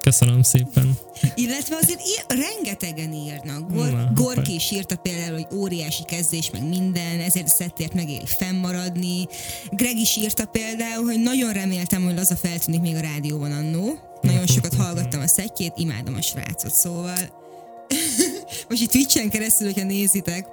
Köszönöm 0.05 0.41
szépen. 0.41 0.97
Illetve 1.35 1.75
azért 1.81 2.01
ír, 2.07 2.37
rengetegen 2.37 3.13
írnak. 3.13 3.71
Gor, 3.71 3.91
Na, 3.91 4.11
Gorki 4.13 4.53
is 4.53 4.71
írta 4.71 4.95
például, 4.95 5.33
hogy 5.33 5.47
óriási 5.57 6.03
kezdés, 6.03 6.49
meg 6.51 6.67
minden, 6.67 7.19
ezért 7.19 7.45
a 7.45 7.49
szettért 7.49 7.93
megéri 7.93 8.25
fennmaradni. 8.25 9.27
Greg 9.71 9.97
is 9.97 10.15
írta 10.15 10.45
például, 10.45 11.05
hogy 11.05 11.19
nagyon 11.19 11.53
reméltem, 11.53 12.03
hogy 12.03 12.15
Laza 12.15 12.35
feltűnik 12.35 12.81
még 12.81 12.95
a 12.95 12.99
rádióban 12.99 13.51
annó. 13.51 13.97
Nagyon 14.21 14.45
sokat 14.45 14.75
hallgattam 14.83 15.21
a 15.21 15.27
szettjét, 15.27 15.73
imádom 15.75 16.15
a 16.15 16.21
srácot, 16.21 16.73
szóval 16.73 17.17
most 18.69 18.81
itt 18.81 18.91
Twitch-en 18.91 19.29
keresztül, 19.29 19.67
hogyha 19.67 19.85
nézitek, 19.85 20.47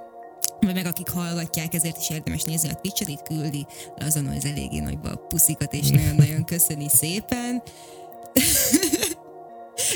vagy 0.59 0.73
meg 0.73 0.85
akik 0.85 1.09
hallgatják, 1.09 1.73
ezért 1.73 1.97
is 1.97 2.09
érdemes 2.09 2.43
nézni 2.43 2.69
a 2.69 2.79
Twitch-et, 2.81 3.07
itt 3.07 3.21
küldi 3.23 3.65
Lazanó, 3.95 4.35
az 4.35 4.45
eléggé 4.45 4.79
nagyba 4.79 5.09
a 5.09 5.15
puszikat, 5.15 5.73
és 5.73 5.89
nagyon-nagyon 5.89 6.45
köszöni 6.45 6.89
szépen. 6.89 7.63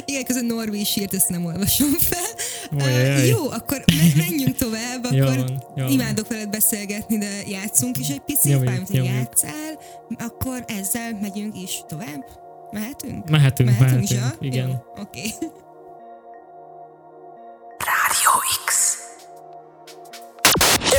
Igen, 0.06 0.24
közben 0.24 0.46
Norvi 0.46 0.80
is 0.80 0.96
írt, 0.96 1.14
ezt 1.14 1.30
nem 1.30 1.46
olvasom 1.46 1.94
fel. 2.00 2.30
Uh, 2.72 3.28
jó, 3.28 3.50
akkor 3.52 3.84
me- 3.96 4.16
menjünk 4.16 4.56
tovább, 4.56 5.08
Jó 5.12 5.26
akkor 5.26 5.38
van, 5.38 5.64
jó 5.76 5.84
van. 5.84 5.92
imádok 5.92 6.28
veled 6.28 6.50
beszélgetni, 6.50 7.18
de 7.18 7.42
játszunk 7.48 7.98
is 8.00 8.08
egy 8.10 8.20
picit, 8.26 8.52
Nyomjuk, 8.52 8.88
nyomjuk. 8.90 9.14
játszál, 9.16 9.80
akkor 10.18 10.64
ezzel 10.68 11.18
megyünk 11.22 11.62
is 11.62 11.82
tovább? 11.88 12.26
Mehetünk? 12.72 13.30
Mehetünk, 13.30 13.80
mehetünk, 13.80 14.04
is, 14.04 14.12
ja? 14.12 14.36
igen. 14.40 14.68
Jó, 14.68 14.74
Oké. 15.02 15.20
Okay. 15.20 15.50
Rádió 17.78 18.32
X. 18.66 18.96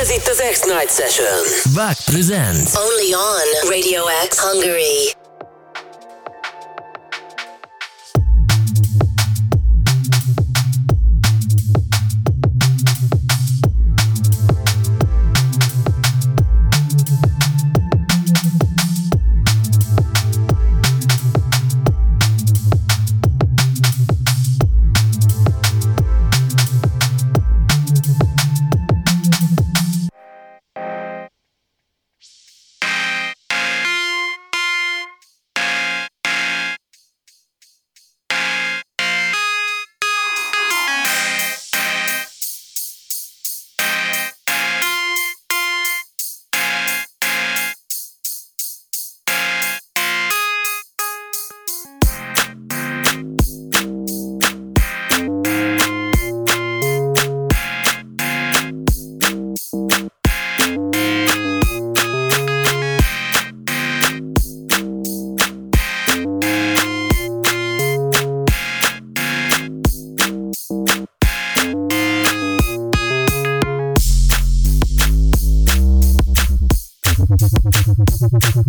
Ez 0.01 0.09
itt 0.09 0.27
az 0.27 0.41
X-Night 0.51 0.91
Session. 0.93 1.73
Back 1.73 1.97
presents. 2.05 2.71
Only 2.75 3.13
on 3.13 3.69
Radio 3.69 4.01
X 4.29 4.39
Hungary. 4.39 5.13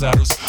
Lazarus 0.00 0.39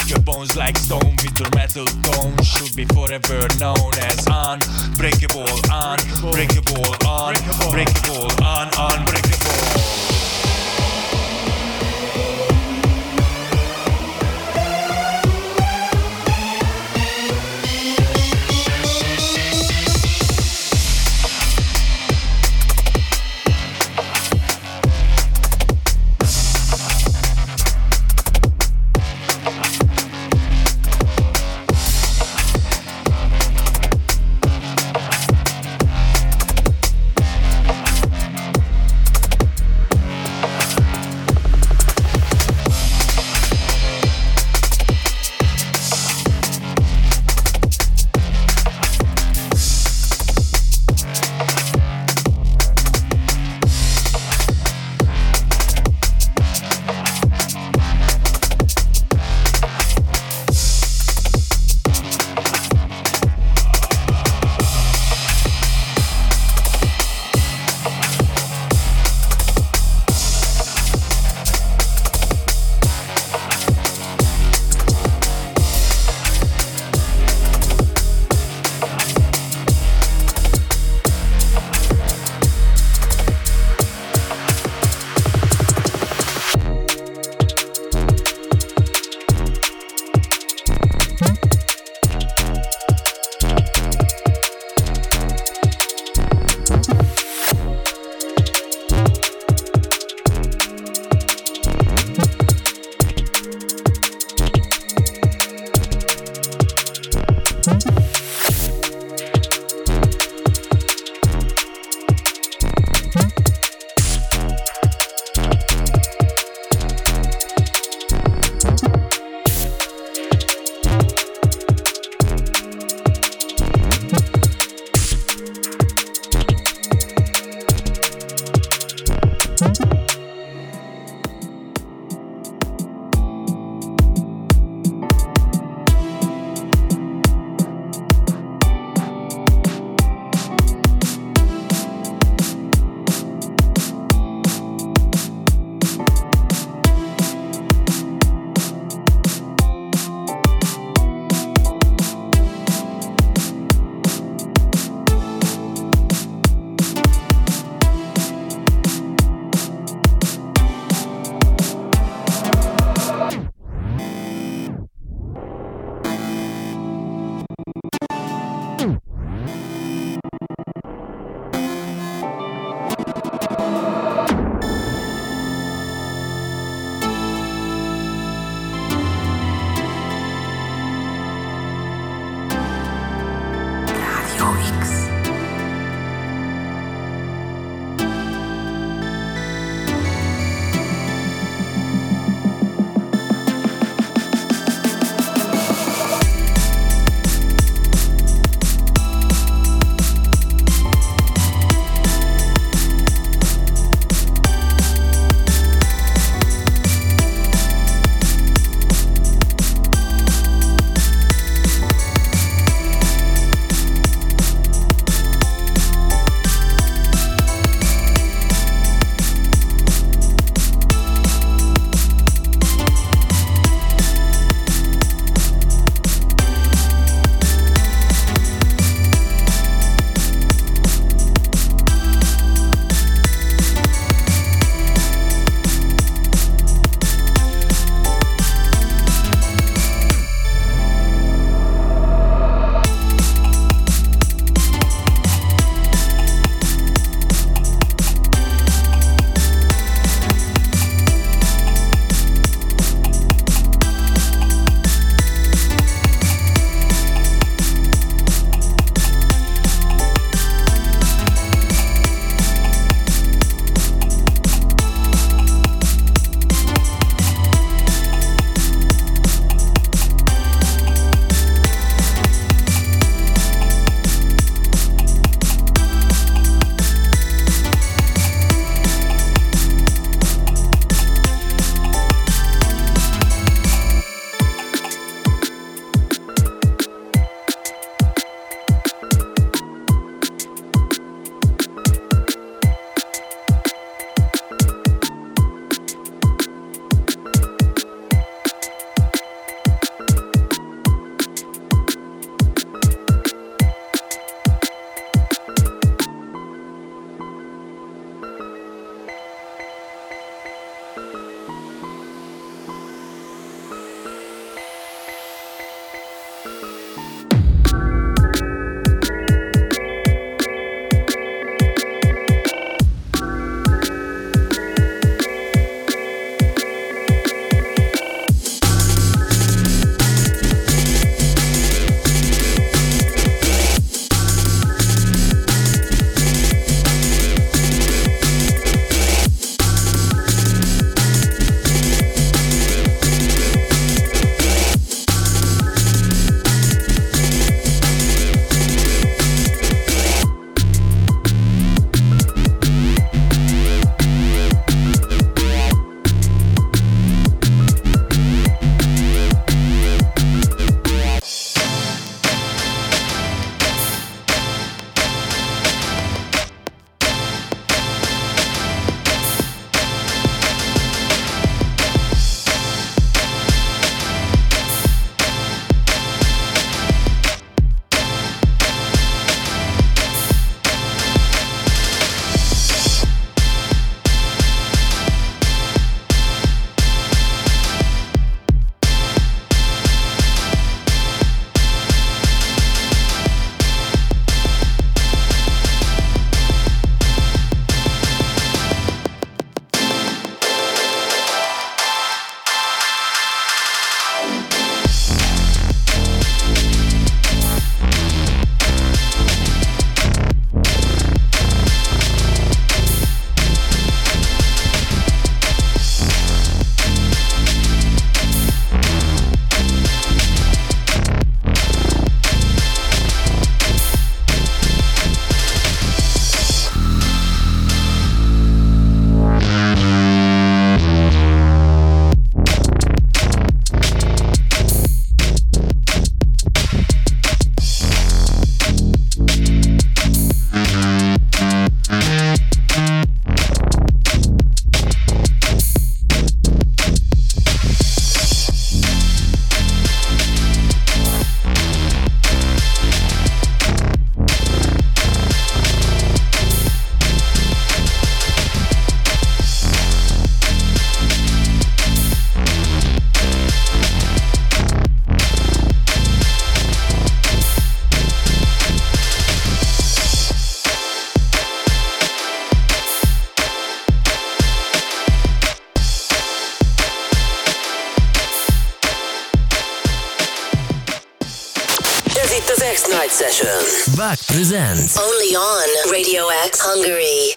presents. 484.32 484.96
Only 484.98 485.36
on 485.36 485.92
Radio 485.92 486.24
X 486.50 486.60
Hungary. 486.62 487.36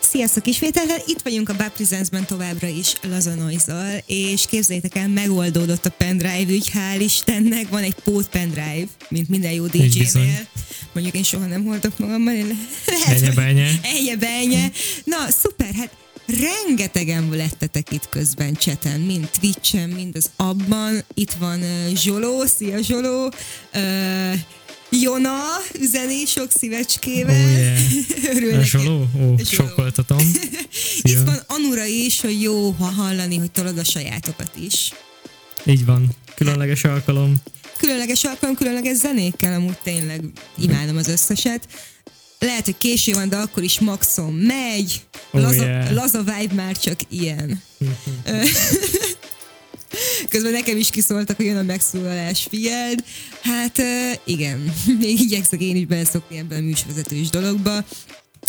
Sziasztok 0.00 0.46
ismételten, 0.46 0.98
itt 1.06 1.20
vagyunk 1.22 1.48
a 1.48 1.54
Bab 1.56 1.68
Presents-ben 1.68 2.26
továbbra 2.26 2.66
is 2.66 2.92
Laza 3.02 3.34
Noise-zal, 3.34 4.02
és 4.06 4.46
képzeljétek 4.46 4.96
el, 4.96 5.08
megoldódott 5.08 5.86
a 5.86 5.90
pendrive 5.90 6.52
ügy, 6.52 6.70
hál' 6.74 7.00
Istennek, 7.00 7.68
van 7.68 7.82
egy 7.82 7.94
pót 8.04 8.28
pendrive, 8.28 8.86
mint 9.08 9.28
minden 9.28 9.52
jó 9.52 9.64
bizony. 9.64 9.88
DJ-nél. 10.22 10.46
Mondjuk 10.92 11.14
én 11.16 11.22
soha 11.22 11.46
nem 11.46 11.64
hordok 11.64 11.98
magammal, 11.98 12.34
én 12.34 12.68
lehet, 12.86 13.20
hogy- 13.20 13.34
benye. 13.34 13.70
Enye 13.82 14.16
benye. 14.16 14.70
Na, 15.04 15.16
szuper, 15.42 15.74
hát 15.74 15.90
rengetegen 16.40 17.28
lettetek 17.30 17.90
itt 17.92 18.08
közben 18.08 18.54
cseten, 18.54 19.00
mind 19.00 19.28
Twitch-en, 19.40 19.88
mind 19.88 20.16
az 20.16 20.30
abban. 20.36 21.04
Itt 21.14 21.32
van 21.32 21.62
uh, 21.62 21.94
Zsoló, 21.94 22.44
szia 22.46 22.82
Zsoló, 22.82 23.32
uh, 23.74 24.32
Jona 24.90 25.38
üzeni 25.80 26.24
sok 26.26 26.50
szívecskével. 26.58 27.44
Oh, 27.44 27.50
yeah. 27.50 28.36
Örülnek. 28.36 28.64
Zsoló? 28.64 28.98
Ó, 29.00 29.06
Zsoló. 29.18 29.36
sokkoltatom. 29.56 30.32
Itt 31.02 31.18
van 31.24 31.40
Anura 31.46 31.84
is, 31.84 32.20
hogy 32.20 32.42
jó 32.42 32.70
ha 32.70 32.84
hallani, 32.84 33.36
hogy 33.36 33.50
tolod 33.50 33.78
a 33.78 33.84
sajátokat 33.84 34.50
is. 34.60 34.92
Így 35.64 35.84
van. 35.84 36.08
Különleges 36.34 36.84
alkalom. 36.84 37.34
Különleges 37.76 38.24
alkalom, 38.24 38.54
különleges 38.54 38.96
zenékkel, 38.96 39.52
amúgy 39.52 39.78
tényleg 39.82 40.20
imádom 40.58 40.96
az 40.96 41.08
összeset. 41.08 41.68
Lehet, 42.38 42.64
hogy 42.64 42.78
késő 42.78 43.12
van, 43.12 43.28
de 43.28 43.36
akkor 43.36 43.62
is 43.62 43.80
maxon 43.80 44.32
megy. 44.32 45.00
Oh, 45.30 45.40
Laza, 45.40 45.64
yeah. 45.64 45.92
laza 45.94 46.22
vibe 46.22 46.54
már 46.54 46.78
csak 46.78 47.00
ilyen. 47.08 47.62
Közben 50.28 50.52
nekem 50.52 50.76
is 50.76 50.90
kiszóltak, 50.90 51.36
hogy 51.36 51.46
jön 51.46 51.56
a 51.56 51.62
megszólalás, 51.62 52.46
figyeld. 52.50 53.04
Hát 53.42 53.82
igen, 54.24 54.72
még 55.00 55.20
igyekszek 55.20 55.60
én 55.60 55.76
is 55.76 55.86
beleszokni 55.86 56.38
ebben 56.38 56.58
a 56.58 56.62
műsorvezetős 56.62 57.28
dologba. 57.28 57.84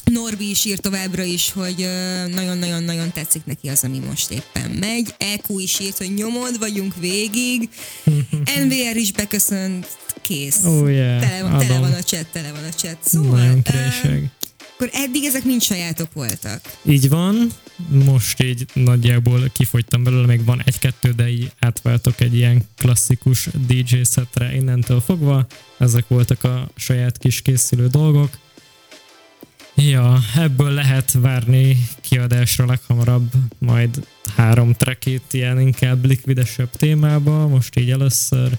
Norbi 0.05 0.49
is 0.49 0.65
írt 0.65 0.81
továbbra 0.81 1.23
is, 1.23 1.51
hogy 1.51 1.87
nagyon-nagyon-nagyon 2.33 3.11
tetszik 3.11 3.45
neki 3.45 3.67
az, 3.67 3.83
ami 3.83 3.99
most 3.99 4.31
éppen 4.31 4.69
megy. 4.71 5.13
EQ 5.17 5.59
is 5.59 5.79
írt, 5.79 5.97
hogy 5.97 6.13
nyomod 6.13 6.59
vagyunk 6.59 6.93
végig. 6.99 7.69
NVR 8.65 8.95
is 8.95 9.11
beköszönt, 9.11 9.87
kész. 10.21 10.63
Oh, 10.63 10.91
yeah, 10.91 11.21
Tele, 11.21 11.41
van, 11.41 11.57
tele 11.59 11.79
van 11.79 11.93
a 11.93 12.01
chat, 12.03 12.27
tele 12.27 12.51
van 12.51 12.63
a 12.63 12.69
chat. 12.75 12.97
Szóval, 13.05 13.39
Nagyon 13.39 13.61
királyság. 13.61 14.31
akkor 14.73 14.89
eddig 14.93 15.23
ezek 15.23 15.43
mind 15.43 15.61
sajátok 15.61 16.13
voltak. 16.13 16.61
Így 16.85 17.09
van, 17.09 17.51
most 17.87 18.43
így 18.43 18.65
nagyjából 18.73 19.49
kifogytam 19.53 20.03
belőle, 20.03 20.25
még 20.25 20.45
van 20.45 20.61
egy-kettő, 20.63 21.11
de 21.11 21.29
így 21.29 21.51
átváltok 21.59 22.21
egy 22.21 22.35
ilyen 22.35 22.61
klasszikus 22.77 23.49
DJ 23.67 24.01
szetre 24.01 24.55
innentől 24.55 24.99
fogva. 24.99 25.47
Ezek 25.77 26.07
voltak 26.07 26.43
a 26.43 26.69
saját 26.75 27.17
kis 27.17 27.41
készülő 27.41 27.87
dolgok. 27.87 28.37
Ja, 29.75 30.19
ebből 30.35 30.71
lehet 30.71 31.11
várni 31.11 31.77
kiadásra 32.01 32.65
leghamarabb 32.65 33.31
majd 33.57 34.07
három 34.35 34.73
trackét 34.73 35.23
ilyen 35.31 35.59
inkább 35.59 36.05
likvidesebb 36.05 36.69
témába, 36.69 37.47
most 37.47 37.79
így 37.79 37.91
először, 37.91 38.57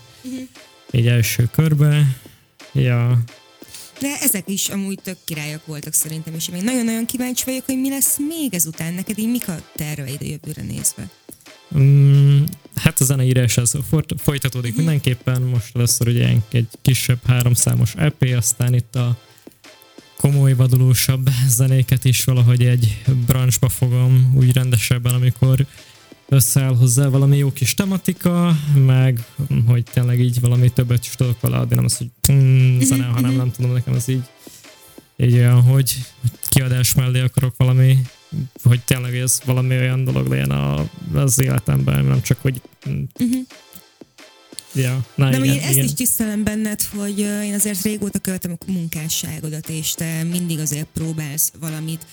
így 0.91 1.07
első 1.07 1.49
körbe. 1.53 2.19
Ja, 2.73 3.19
De 4.01 4.17
ezek 4.21 4.49
is 4.49 4.69
amúgy 4.69 4.99
tök 5.03 5.17
királyok 5.25 5.67
voltak 5.67 5.93
szerintem, 5.93 6.35
és 6.35 6.49
én 6.49 6.65
nagyon-nagyon 6.65 7.07
kíváncsi 7.07 7.45
vagyok, 7.45 7.65
hogy 7.65 7.81
mi 7.81 7.89
lesz 7.89 8.19
még 8.29 8.55
ezután. 8.55 8.95
Neked 8.95 9.19
így 9.19 9.31
mik 9.31 9.49
a 9.49 9.63
terveid 9.77 10.23
a 10.23 10.25
jövőre 10.25 10.63
nézve? 10.63 11.11
Mm, 11.77 12.43
hát 12.75 13.01
a 13.01 13.05
zeneírás 13.05 13.57
az 13.57 13.79
folytatódik 14.17 14.77
mindenképpen, 14.77 15.43
most 15.43 15.77
először 15.77 16.09
ugye 16.09 16.29
egy 16.51 16.67
kisebb 16.83 17.27
háromszámos 17.27 17.95
EP, 17.97 18.23
aztán 18.37 18.75
itt 18.75 18.95
a 18.95 19.19
komoly, 20.17 20.55
vadulósabb 20.55 21.31
zenéket 21.49 22.05
is 22.05 22.25
valahogy 22.25 22.65
egy 22.65 23.03
branchba 23.27 23.69
fogom 23.69 24.33
úgy 24.37 24.53
rendesebben, 24.53 25.15
amikor 25.15 25.67
összeáll 26.31 26.77
hozzá 26.77 27.09
valami 27.09 27.37
jó 27.37 27.53
kis 27.53 27.75
tematika, 27.75 28.57
meg 28.87 29.25
hogy 29.67 29.83
tényleg 29.83 30.21
így 30.21 30.41
valami 30.41 30.71
többet 30.71 31.05
is 31.05 31.15
tudok 31.15 31.41
vele 31.41 31.57
adni, 31.57 31.75
nem 31.75 31.85
az, 31.85 31.97
hogy 31.97 32.11
mm, 32.33 32.81
zene, 32.81 33.05
hanem 33.05 33.35
nem 33.35 33.51
tudom, 33.51 33.73
nekem 33.73 33.95
az 33.95 34.09
így, 34.09 34.25
így 35.17 35.33
olyan, 35.33 35.63
hogy 35.63 35.97
kiadás 36.49 36.95
mellé 36.95 37.21
akarok 37.21 37.55
valami, 37.57 37.99
hogy 38.63 38.81
tényleg 38.81 39.17
ez 39.17 39.41
valami 39.45 39.77
olyan 39.77 40.05
dolog 40.05 40.27
legyen 40.27 40.51
a, 40.51 40.89
az 41.15 41.41
életemben, 41.41 42.05
nem 42.05 42.23
csak, 42.23 42.39
hogy 42.41 42.61
mm, 42.89 43.03
Ja, 44.75 45.07
na 45.15 45.31
De 45.31 45.37
igen, 45.37 45.55
én 45.55 45.61
ezt 45.61 45.71
igen. 45.71 45.85
is 45.85 45.93
tisztelem 45.93 46.45
benned, 46.45 46.83
hogy 46.83 47.19
én 47.19 47.55
azért 47.55 47.83
régóta 47.83 48.19
követem 48.19 48.57
a 48.59 48.71
munkásságodat, 48.71 49.69
és 49.69 49.93
te 49.93 50.23
mindig 50.23 50.59
azért 50.59 50.87
próbálsz 50.95 51.53
valamit 51.61 52.07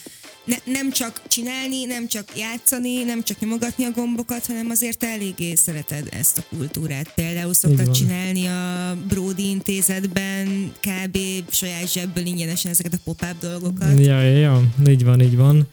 ne, 0.47 0.55
nem 0.65 0.91
csak 0.91 1.21
csinálni, 1.27 1.85
nem 1.85 2.07
csak 2.07 2.37
játszani, 2.37 3.03
nem 3.03 3.23
csak 3.23 3.39
nyomogatni 3.39 3.83
a 3.83 3.91
gombokat, 3.91 4.45
hanem 4.45 4.69
azért 4.69 5.03
eléggé 5.03 5.55
szereted 5.55 6.07
ezt 6.11 6.37
a 6.37 6.55
kultúrát. 6.55 7.13
Például 7.15 7.53
szoktad 7.53 7.91
csinálni 7.91 8.45
a 8.45 8.95
Brody 9.07 9.49
intézetben 9.49 10.71
kb. 10.79 11.17
saját 11.51 11.91
zsebből 11.91 12.25
ingyenesen 12.25 12.71
ezeket 12.71 12.93
a 12.93 12.99
pop-up 13.03 13.39
dolgokat. 13.41 13.99
Ja, 13.99 14.21
ja, 14.21 14.37
ja, 14.37 14.63
így 14.87 15.03
van, 15.03 15.21
így 15.21 15.35
van. 15.35 15.67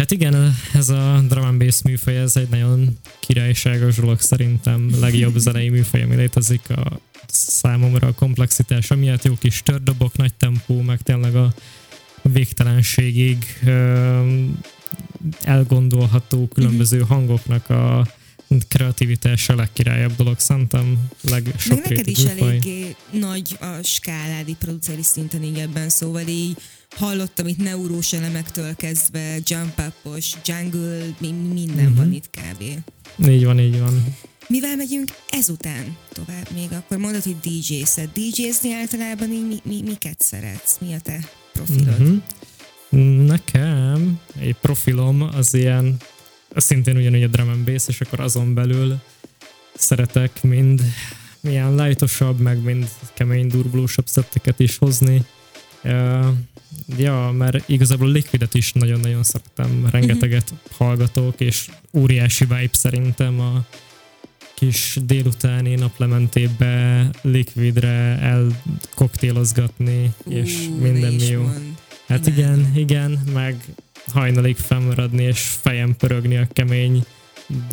Hát 0.00 0.10
igen, 0.10 0.56
ez 0.74 0.88
a 0.88 1.24
drum 1.28 1.44
and 1.44 1.64
bass 1.64 1.82
műfaj, 1.82 2.16
ez 2.16 2.36
egy 2.36 2.48
nagyon 2.48 2.98
királyságos 3.18 3.96
dolog 3.96 4.20
szerintem, 4.20 4.90
legjobb 5.00 5.36
zenei 5.36 5.68
műfaj, 5.68 6.02
ami 6.02 6.14
létezik 6.14 6.70
a 6.70 7.00
számomra 7.26 8.06
a 8.06 8.12
komplexitása 8.12 8.96
miatt, 8.96 9.24
jó 9.24 9.34
kis 9.34 9.62
tördobok, 9.62 10.16
nagy 10.16 10.34
tempó, 10.34 10.80
meg 10.80 11.00
tényleg 11.00 11.36
a 11.36 11.54
végtelenségig 12.22 13.58
elgondolható 15.42 16.48
különböző 16.48 17.00
hangoknak 17.00 17.70
a 17.70 18.06
kreativitása 18.68 19.52
a 19.52 19.56
legkirályabb 19.56 20.16
dolog, 20.16 20.38
szerintem 20.38 21.08
Meg 21.30 21.54
neked 21.68 22.06
is 22.06 22.18
műfaj. 22.18 22.48
eléggé 22.48 22.96
nagy 23.10 23.56
a 23.60 23.82
skáládi 23.82 24.56
produceri 24.58 25.02
szinten 25.02 25.42
így 25.42 25.58
ebben, 25.58 25.88
szóval 25.88 26.26
így 26.26 26.56
hallottam 26.96 27.46
itt 27.46 27.58
neurós 27.58 28.12
elemektől 28.12 28.76
kezdve, 28.76 29.38
jump 29.44 29.82
upos, 29.88 30.32
jungle, 30.44 31.06
mi- 31.18 31.30
minden 31.52 31.84
uh-huh. 31.84 31.96
van 31.96 32.12
itt 32.12 32.30
kb. 32.30 32.62
Így 33.28 33.44
van, 33.44 33.60
így 33.60 33.78
van. 33.78 34.16
Mivel 34.46 34.76
megyünk 34.76 35.10
ezután 35.28 35.96
tovább 36.12 36.50
még? 36.54 36.72
Akkor 36.72 36.96
mondod, 36.96 37.22
hogy 37.22 37.36
DJ-szed. 37.38 38.10
DJ-zni 38.12 38.72
általában 38.72 39.32
így 39.32 39.46
mi, 39.46 39.56
mi, 39.62 39.82
miket 39.82 40.20
szeretsz? 40.20 40.78
Mi 40.80 40.94
a 40.94 41.00
te 41.00 41.28
profilod? 41.52 41.88
Uh-huh. 41.88 42.22
Nekem 43.26 44.20
egy 44.38 44.56
profilom 44.60 45.22
az 45.22 45.54
ilyen, 45.54 45.96
szintén 46.56 46.96
ugyanúgy 46.96 47.22
a 47.22 47.26
drum 47.26 47.48
and 47.48 47.64
bass, 47.64 47.88
és 47.88 48.00
akkor 48.00 48.20
azon 48.20 48.54
belül 48.54 49.00
szeretek 49.74 50.42
mind 50.42 50.82
milyen 51.40 51.74
lightosabb, 51.74 52.38
meg 52.40 52.62
mind 52.62 52.88
kemény, 53.14 53.46
durvulósabb 53.46 54.06
szetteket 54.06 54.60
is 54.60 54.76
hozni. 54.76 55.24
Uh, 55.84 56.26
ja, 56.96 57.30
mert 57.36 57.68
igazából 57.68 58.08
Liquidet 58.08 58.54
is 58.54 58.72
nagyon-nagyon 58.72 59.22
szeretem, 59.22 59.88
rengeteget 59.90 60.54
hallgatok, 60.70 61.40
és 61.40 61.68
óriási 61.92 62.44
vibe 62.44 62.70
szerintem 62.72 63.40
a 63.40 63.64
kis 64.54 64.98
délutáni 65.02 65.74
naplementébe 65.74 67.06
Liquidre 67.22 68.18
elkoktélozgatni, 68.20 70.12
és 70.28 70.66
Ú, 70.68 70.74
minden 70.74 71.12
jó. 71.12 71.44
Hát 72.06 72.26
Imádom. 72.26 72.34
igen, 72.34 72.72
igen, 72.74 73.20
meg 73.32 73.64
hajnalig 74.06 74.56
fennmaradni 74.56 75.22
és 75.22 75.40
fejem 75.40 75.96
pörögni 75.96 76.36
a 76.36 76.48
kemény 76.52 77.04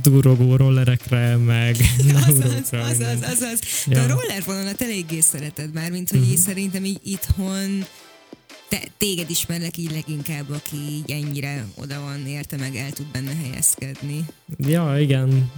durogó 0.02 0.56
rollerekre, 0.56 1.36
meg 1.38 1.76
Azaz, 2.16 2.38
neurókra. 2.38 2.82
azaz, 2.82 2.98
minden. 2.98 3.30
azaz. 3.32 3.60
De 3.88 4.00
a 4.00 4.02
Ja. 4.04 4.08
roller 4.08 4.44
vonalat 4.46 4.82
eléggé 4.82 5.20
szereted 5.20 5.74
már, 5.74 5.92
mint 5.92 6.10
hogy 6.10 6.30
így 6.32 6.38
szerintem 6.38 6.86
így 6.86 7.00
itthon 7.04 7.86
te, 8.70 8.80
téged 8.98 9.30
ismerlek 9.30 9.78
így 9.78 9.92
leginkább, 9.92 10.50
aki 10.52 10.76
így 10.78 11.12
ennyire 11.12 11.66
oda 11.76 12.00
van 12.02 12.28
érte, 12.28 12.58
meg 12.58 12.76
el 12.76 12.92
tud 12.92 13.06
benne 13.12 13.36
helyezkedni. 13.44 14.26
Ja, 14.58 15.00
igen, 15.00 15.52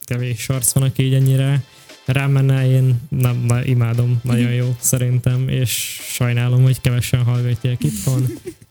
kevés 0.00 0.48
arc 0.48 0.72
van, 0.72 0.82
aki 0.82 1.02
így 1.02 1.14
ennyire 1.14 1.62
rám 2.04 2.30
menne, 2.30 2.70
én 2.70 3.00
nem, 3.08 3.44
na, 3.46 3.64
imádom, 3.64 4.20
nagyon 4.22 4.52
jó 4.52 4.76
szerintem, 4.78 5.48
és 5.48 6.00
sajnálom, 6.02 6.62
hogy 6.62 6.80
kevesen 6.80 7.22
hallgatják 7.22 7.84
itthon, 7.84 8.26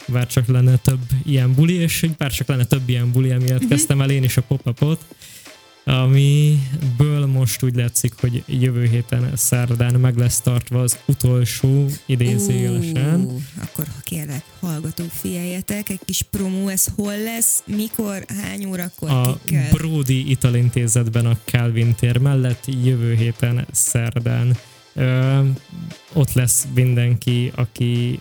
bár 0.08 0.28
csak 0.28 0.48
lenne 0.48 0.76
több 0.76 1.02
ilyen 1.26 1.54
buli, 1.54 1.74
és 1.74 2.06
bár 2.18 2.32
csak 2.32 2.48
lenne 2.48 2.64
több 2.64 2.90
ilyen 2.90 3.12
buli, 3.12 3.32
emiatt 3.32 3.68
kezdtem 3.68 4.02
el 4.02 4.10
én 4.10 4.24
is 4.24 4.38
a 4.38 4.42
pop-upot, 4.42 5.06
amiből 5.86 7.26
most 7.26 7.64
úgy 7.64 7.76
látszik, 7.76 8.14
hogy 8.20 8.44
jövő 8.48 8.86
héten 8.88 9.32
szerdán 9.36 9.94
meg 9.94 10.18
lesz 10.18 10.42
tartva 10.42 10.82
az 10.82 10.98
utolsó 11.06 11.86
idézőjelesen. 12.06 13.26
Ó, 13.26 13.38
akkor 13.62 13.86
ha 13.86 14.02
kérlek, 14.04 14.44
hallgatók, 14.60 15.10
figyeljetek, 15.12 15.90
egy 15.90 16.00
kis 16.06 16.22
promó, 16.22 16.68
ez 16.68 16.86
hol 16.96 17.18
lesz, 17.18 17.64
mikor, 17.66 18.26
hány 18.42 18.66
órakor, 18.66 19.10
a 19.10 19.40
kikkel? 19.46 19.70
Brody 19.72 20.30
Italintézetben 20.30 21.26
a 21.26 21.38
Calvin 21.46 21.96
tér 21.96 22.18
mellett 22.18 22.64
jövő 22.84 23.16
héten 23.16 23.68
szerdán 23.72 24.58
Ö, 24.96 25.40
ott 26.14 26.34
lesz 26.34 26.68
mindenki, 26.74 27.52
aki 27.56 28.20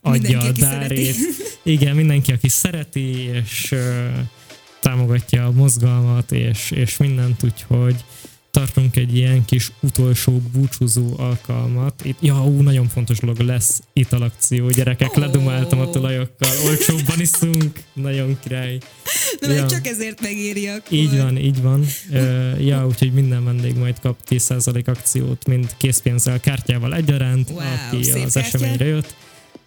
adja 0.00 0.38
Mindenki, 0.38 0.60
a 0.60 0.64
dárét. 0.64 1.14
szereti. 1.14 1.26
Igen, 1.62 1.96
mindenki, 1.96 2.32
aki 2.32 2.48
szereti, 2.48 3.08
és 3.18 3.72
ö, 3.72 4.08
támogatja 4.84 5.44
a 5.46 5.50
mozgalmat, 5.52 6.32
és, 6.32 6.70
és 6.70 6.96
mindent, 6.96 7.42
úgyhogy 7.42 8.04
tartunk 8.50 8.96
egy 8.96 9.16
ilyen 9.16 9.44
kis 9.44 9.70
utolsó 9.80 10.40
búcsúzó 10.52 11.14
alkalmat. 11.18 12.04
Itt, 12.04 12.16
ja, 12.20 12.44
ú, 12.44 12.60
nagyon 12.60 12.88
fontos 12.88 13.18
dolog, 13.18 13.38
lesz 13.38 13.82
italakció, 13.92 14.68
gyerekek, 14.70 15.16
Ó. 15.16 15.20
ledumáltam 15.20 15.80
a 15.80 15.90
tulajokkal, 15.90 16.48
olcsóbban 16.66 17.20
iszunk, 17.20 17.80
nagyon 17.92 18.38
király. 18.42 18.78
Na, 19.40 19.52
Ja. 19.52 19.66
csak 19.66 19.86
ezért 19.86 20.20
megéri 20.20 20.66
akkor. 20.68 20.92
Így 20.92 21.16
van, 21.16 21.38
így 21.38 21.62
van. 21.62 21.84
Ö, 22.12 22.50
ja, 22.58 22.86
úgyhogy 22.86 23.12
minden 23.12 23.44
vendég 23.44 23.76
majd 23.76 24.00
kap 24.00 24.16
10% 24.28 24.88
akciót, 24.88 25.46
mind 25.46 25.74
készpénzzel, 25.76 26.40
kártyával 26.40 26.94
egyaránt, 26.94 27.50
Wow, 27.50 27.58
aki 27.58 28.10
az 28.10 28.32
kártya. 28.32 28.40
eseményre 28.40 28.84
jött. 28.86 29.14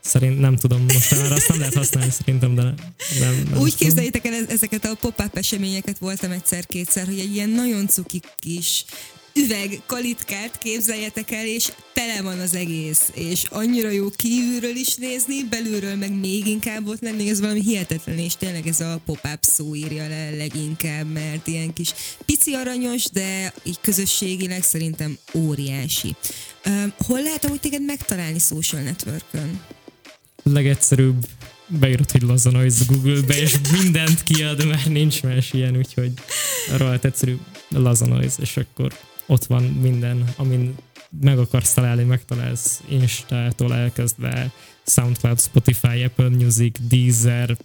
Szerint 0.07 0.39
nem 0.39 0.55
tudom, 0.55 0.81
most 0.93 1.15
már 1.15 1.31
azt 1.31 1.47
nem 1.47 1.57
lehet 1.59 1.73
használni 1.73 2.11
szerintem, 2.11 2.55
de 2.55 2.61
nem. 2.61 2.75
nem, 3.19 3.59
Úgy 3.61 3.75
képzeljétek 3.75 4.25
el 4.25 4.33
ez- 4.33 4.49
ezeket 4.49 4.85
a 4.85 4.95
pop-up 4.95 5.37
eseményeket, 5.37 5.97
voltam 5.97 6.31
egyszer-kétszer, 6.31 7.05
hogy 7.05 7.19
egy 7.19 7.35
ilyen 7.35 7.49
nagyon 7.49 7.87
cuki 7.87 8.21
kis 8.39 8.85
üveg 9.33 9.81
kalitkát 9.85 10.57
képzeljetek 10.57 11.31
el, 11.31 11.45
és 11.45 11.71
tele 11.93 12.21
van 12.21 12.39
az 12.39 12.55
egész, 12.55 13.11
és 13.13 13.43
annyira 13.49 13.89
jó 13.89 14.09
kívülről 14.09 14.75
is 14.75 14.95
nézni, 14.95 15.43
belülről 15.49 15.95
meg 15.95 16.19
még 16.19 16.47
inkább 16.47 16.87
ott 16.87 17.01
lenni, 17.01 17.29
ez 17.29 17.39
valami 17.39 17.61
hihetetlen, 17.61 18.17
és 18.17 18.35
tényleg 18.35 18.67
ez 18.67 18.79
a 18.79 19.01
pop-up 19.05 19.39
szó 19.41 19.75
írja 19.75 20.07
le 20.07 20.29
leginkább, 20.29 21.11
mert 21.11 21.47
ilyen 21.47 21.73
kis 21.73 21.93
pici 22.25 22.53
aranyos, 22.53 23.03
de 23.09 23.53
így 23.63 23.79
közösségileg 23.81 24.63
szerintem 24.63 25.17
óriási. 25.33 26.15
Uh, 26.65 26.83
hol 26.97 27.21
lehet 27.21 27.45
amúgy 27.45 27.59
téged 27.59 27.85
megtalálni 27.85 28.39
social 28.39 28.81
networkön? 28.81 29.61
Legegyszerűbb 30.51 31.25
beírod, 31.67 32.11
hogy 32.11 32.21
Laza 32.21 32.51
Noise 32.51 32.83
Google-be, 32.87 33.37
és 33.37 33.55
mindent 33.71 34.23
kiad, 34.23 34.65
mert 34.65 34.89
nincs 34.89 35.23
más 35.23 35.53
ilyen, 35.53 35.77
úgyhogy 35.77 36.11
rohadt 36.77 37.05
egyszerű 37.05 37.37
Laza 37.69 38.05
Noise, 38.05 38.41
és 38.41 38.57
akkor 38.57 38.93
ott 39.25 39.45
van 39.45 39.63
minden, 39.63 40.33
amin 40.35 40.75
meg 41.21 41.39
akarsz 41.39 41.73
találni, 41.73 42.03
megtalálsz 42.03 42.81
Instától 42.89 43.73
elkezdve 43.73 44.51
SoundCloud, 44.91 45.39
Spotify, 45.39 46.03
Apple 46.03 46.29
Music, 46.29 46.75
Deezer, 46.89 47.57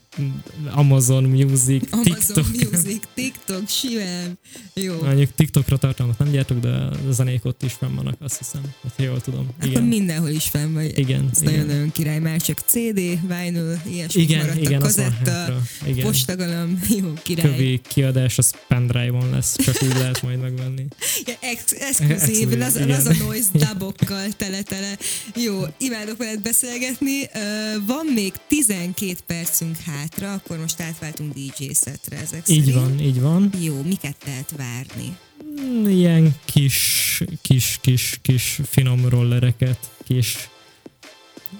Amazon 0.70 1.24
Music, 1.24 1.82
Amazon 1.90 2.14
TikTok. 2.14 2.46
Music, 2.70 3.02
TikTok, 3.14 3.68
simán. 3.68 4.38
Jó. 4.74 5.02
Mondjuk 5.02 5.30
TikTokra 5.34 5.76
tartalmat 5.76 6.18
nem 6.18 6.30
gyártok, 6.30 6.58
de 6.58 6.68
a 6.68 6.92
zenék 7.10 7.44
ott 7.44 7.62
is 7.62 7.72
fenn 7.72 7.94
vannak, 7.94 8.16
azt 8.20 8.38
hiszem, 8.38 8.60
hogy 8.80 9.04
jól 9.04 9.20
tudom. 9.20 9.48
Igen. 9.62 9.82
mindenhol 9.82 10.28
is 10.28 10.44
fenn 10.44 10.72
vagy. 10.72 10.98
Igen, 10.98 11.28
Ez 11.32 11.38
nagyon-nagyon 11.38 11.90
király, 11.92 12.18
már 12.18 12.40
csak 12.40 12.58
CD, 12.66 12.94
vinyl, 13.28 13.80
ilyesmi 13.86 14.22
Igen, 14.22 14.38
maradtak, 14.38 14.62
igen, 14.62 14.72
van 14.72 14.80
kazetta. 14.80 15.60
Igen. 15.86 16.04
postagalam, 16.04 16.80
jó 17.00 17.12
király. 17.22 17.50
kövi 17.50 17.80
kiadás, 17.88 18.38
az 18.38 18.54
pendrive-on 18.68 19.30
lesz, 19.30 19.56
csak 19.64 19.82
úgy 19.82 19.94
lehet 19.94 20.22
majd 20.22 20.40
megvenni. 20.40 20.86
Ja, 21.26 21.34
ex- 21.40 21.72
exkluzív, 21.72 22.60
az, 22.60 22.76
a 23.06 23.24
noise 23.24 23.48
dubokkal 23.52 24.28
tele-tele. 24.36 24.98
Jó, 25.36 25.60
imádok 25.78 26.16
veled 26.16 26.40
beszélgetni. 26.42 27.11
Ö, 27.34 27.38
Van 27.86 28.06
még 28.14 28.32
12 28.48 29.14
percünk 29.26 29.76
hátra, 29.76 30.32
akkor 30.32 30.58
most 30.58 30.80
átváltunk 30.80 31.32
DJ 31.34 31.64
szetre 31.72 32.16
ezek 32.16 32.48
Így 32.48 32.64
szerint. 32.64 32.74
van, 32.80 33.00
így 33.00 33.20
van. 33.20 33.50
Jó, 33.60 33.82
miket 33.82 34.16
lehet 34.24 34.54
várni? 34.56 35.16
Mm, 35.60 35.88
Ilyen 35.88 36.34
kis, 36.44 37.22
kis, 37.42 37.78
kis, 37.80 38.18
kis 38.22 38.60
finom 38.70 39.08
rollereket, 39.08 39.90
kis 40.04 40.48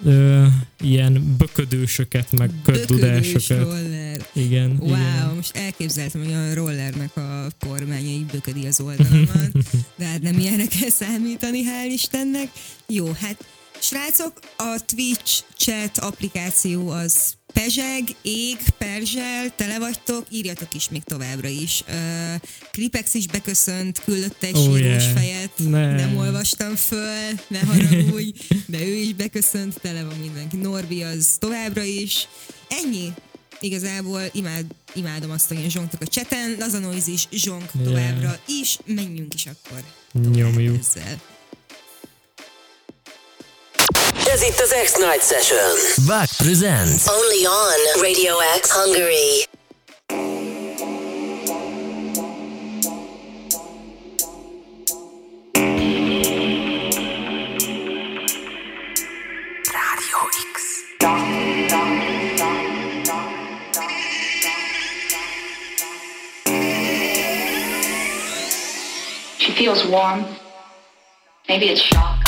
ö, 0.05 0.47
ilyen 0.81 1.35
böködősöket, 1.39 2.33
meg 2.33 2.51
köddudásokat. 2.65 3.63
roller. 3.63 4.27
Igen, 4.33 4.77
Wow, 4.81 4.89
igen. 4.89 5.33
most 5.37 5.57
elképzeltem, 5.57 6.25
hogy 6.25 6.33
a 6.33 6.55
rollernek 6.55 7.17
a 7.17 7.47
kormánya 7.67 8.11
így 8.11 8.27
böködi 8.27 8.67
az 8.67 8.81
oldalamat, 8.81 9.51
de 9.99 10.05
hát 10.05 10.23
nem 10.23 10.39
ilyenre 10.39 10.67
kell 10.67 10.91
számítani, 10.91 11.63
hál' 11.65 11.93
Istennek. 11.93 12.49
Jó, 12.87 13.13
hát 13.21 13.45
srácok, 13.83 14.33
a 14.57 14.81
Twitch 14.87 15.43
chat 15.57 15.99
applikáció 15.99 16.89
az 16.91 17.35
pezseg, 17.53 18.03
ég, 18.23 18.57
perzsel, 18.79 19.55
tele 19.57 19.79
vagytok, 19.79 20.27
írjatok 20.31 20.75
is 20.75 20.89
még 20.89 21.03
továbbra 21.05 21.49
is. 21.49 21.85
Uh, 21.89 21.95
Kripex 22.71 23.15
is 23.15 23.27
beköszönt, 23.27 24.01
küldött 24.05 24.43
egy 24.43 24.57
Oh, 24.57 24.63
sírós 24.77 25.03
yeah. 25.03 25.13
fejet, 25.15 25.51
Ne. 25.57 25.95
nem 25.95 26.17
olvastam 26.17 26.77
föl, 26.77 27.31
ne 27.49 27.59
haragudj, 27.59 28.31
de 28.67 28.81
ő 28.87 28.95
is 28.95 29.15
beköszönt, 29.15 29.81
tele 29.81 30.05
van 30.05 30.17
mindenki. 30.17 30.57
Norbi 30.57 31.03
az 31.03 31.37
továbbra 31.39 31.83
is. 31.83 32.29
Ennyi, 32.69 33.13
igazából 33.61 34.23
imád, 34.33 34.65
imádom 34.95 35.31
azt, 35.31 35.49
hogy 35.49 35.71
zsongtak 35.71 36.01
a 36.01 36.07
cseten, 36.07 36.57
Lazanoiz 36.59 37.07
is 37.07 37.29
zsong 37.31 37.65
Yeah. 37.75 37.87
továbbra 37.87 38.39
is, 38.61 38.79
menjünk 38.87 39.35
is 39.35 39.47
akkor 39.47 39.83
Nyomjuk. 40.13 40.79
ezzel. 40.79 41.21
Ez 44.33 44.43
itt 44.43 44.61
az 44.61 44.75
X-Night 44.85 45.23
Session. 45.23 46.07
Back 46.07 46.37
presents. 46.37 47.07
Only 47.09 47.47
on 47.47 48.03
Radio 48.03 48.35
X 48.61 48.71
Hungary. 48.71 49.47
Radio 59.73 60.19
X. 60.53 60.83
She 69.39 69.53
feels 69.53 69.85
warm. 69.85 70.25
Maybe 71.49 71.69
it's 71.69 71.81
shock. 71.83 72.03
shock, 72.03 72.22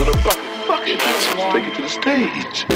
in 0.00 0.08
a 0.08 0.12
bucket. 0.66 0.98
Take 0.98 1.66
it 1.66 1.74
to 1.74 1.82
the 1.82 1.88
stage. 1.88 2.66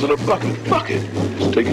Two 0.00 0.06
in 0.06 0.10
a 0.10 0.16
bucket. 0.26 0.70
Bucket. 0.70 1.02
Just 1.38 1.52
take 1.52 1.71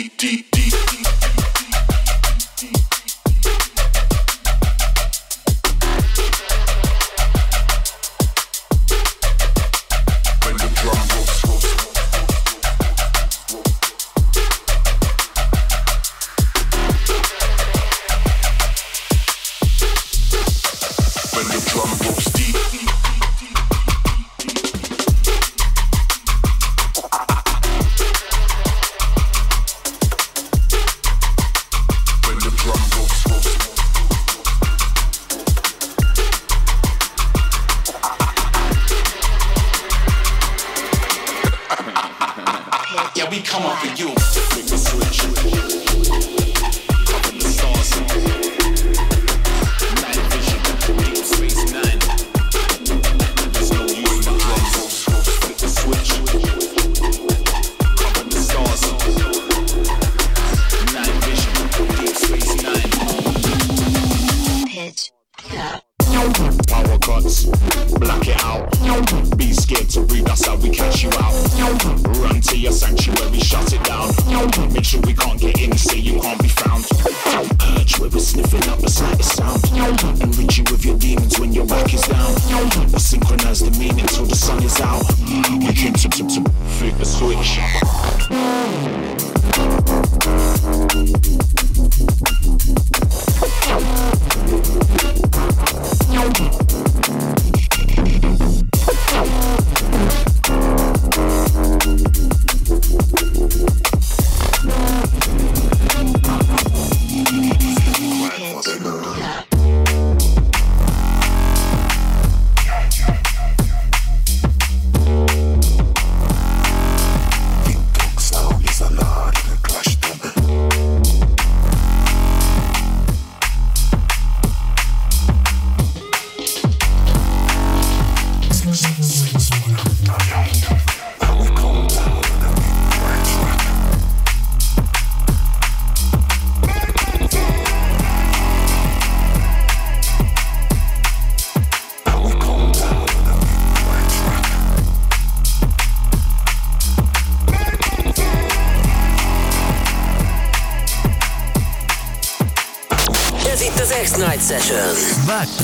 deep, 0.00 0.16
deep, 0.16 0.50
deep, 0.50 0.89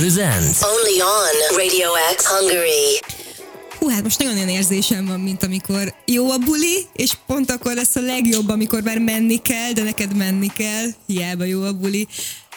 Presents. 0.06 0.62
Only 0.62 1.00
on 1.00 1.56
Radio 1.56 1.88
X 2.16 2.26
Hungary. 2.26 3.00
Hú, 3.78 3.88
hát 3.88 4.02
most 4.02 4.18
nagyon 4.18 4.34
olyan 4.34 4.48
érzésem 4.48 5.06
van, 5.06 5.20
mint 5.20 5.42
amikor 5.42 5.94
jó 6.04 6.30
a 6.30 6.38
buli, 6.38 6.86
és 6.92 7.12
pont 7.26 7.50
akkor 7.50 7.74
lesz 7.74 7.96
a 7.96 8.00
legjobb, 8.00 8.48
amikor 8.48 8.82
már 8.82 8.98
menni 8.98 9.42
kell, 9.42 9.72
de 9.72 9.82
neked 9.82 10.16
menni 10.16 10.46
kell, 10.56 10.86
hiába 11.06 11.44
jó 11.44 11.62
a 11.62 11.72
buli. 11.72 12.06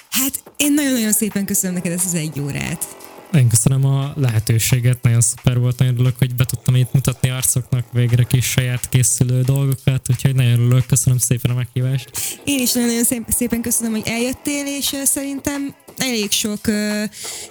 Hát 0.10 0.44
én 0.56 0.74
nagyon-nagyon 0.74 1.12
szépen 1.12 1.46
köszönöm 1.46 1.76
neked 1.76 1.92
ezt 1.92 2.06
az 2.06 2.14
egy 2.14 2.40
órát. 2.40 2.88
Én 3.34 3.50
köszönöm 3.50 3.86
a 3.86 4.14
lehetőséget, 4.16 5.02
nagyon 5.02 5.22
szuper 5.22 5.60
volt, 5.60 5.78
nagyon 5.78 5.94
örülök, 5.94 6.16
hogy 6.18 6.36
be 6.36 6.46
tudtam 6.46 6.76
itt 6.76 6.94
mutatni 6.94 7.30
arcoknak 7.30 7.86
végre 7.92 8.24
kis 8.24 8.46
saját 8.46 8.90
készülő 8.90 9.42
dolgokat, 9.42 10.02
úgyhogy 10.10 10.36
nagyon 10.36 10.52
örülök, 10.52 10.86
köszönöm 10.86 11.20
szépen 11.20 11.52
a 11.52 11.54
meghívást. 11.54 12.10
Én 12.44 12.60
is 12.60 12.72
nagyon-nagyon 12.72 13.06
szép- 13.06 13.32
szépen 13.38 13.62
köszönöm, 13.62 13.92
hogy 13.92 14.08
eljöttél, 14.08 14.66
és 14.66 14.96
szerintem 15.04 15.76
elég 16.00 16.32
sok 16.32 16.60
uh, 16.68 17.04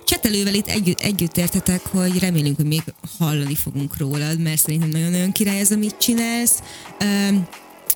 csetelővel 0.04 0.54
itt 0.54 0.68
együtt, 0.68 1.00
együtt 1.00 1.36
értetek, 1.36 1.80
hogy 1.86 2.18
remélünk, 2.18 2.56
hogy 2.56 2.66
még 2.66 2.82
hallani 3.18 3.54
fogunk 3.54 3.96
rólad, 3.96 4.38
mert 4.40 4.60
szerintem 4.60 4.88
nagyon-nagyon 4.88 5.32
király 5.32 5.58
ez, 5.58 5.70
amit 5.70 5.98
csinálsz. 5.98 6.62
Um, 7.00 7.48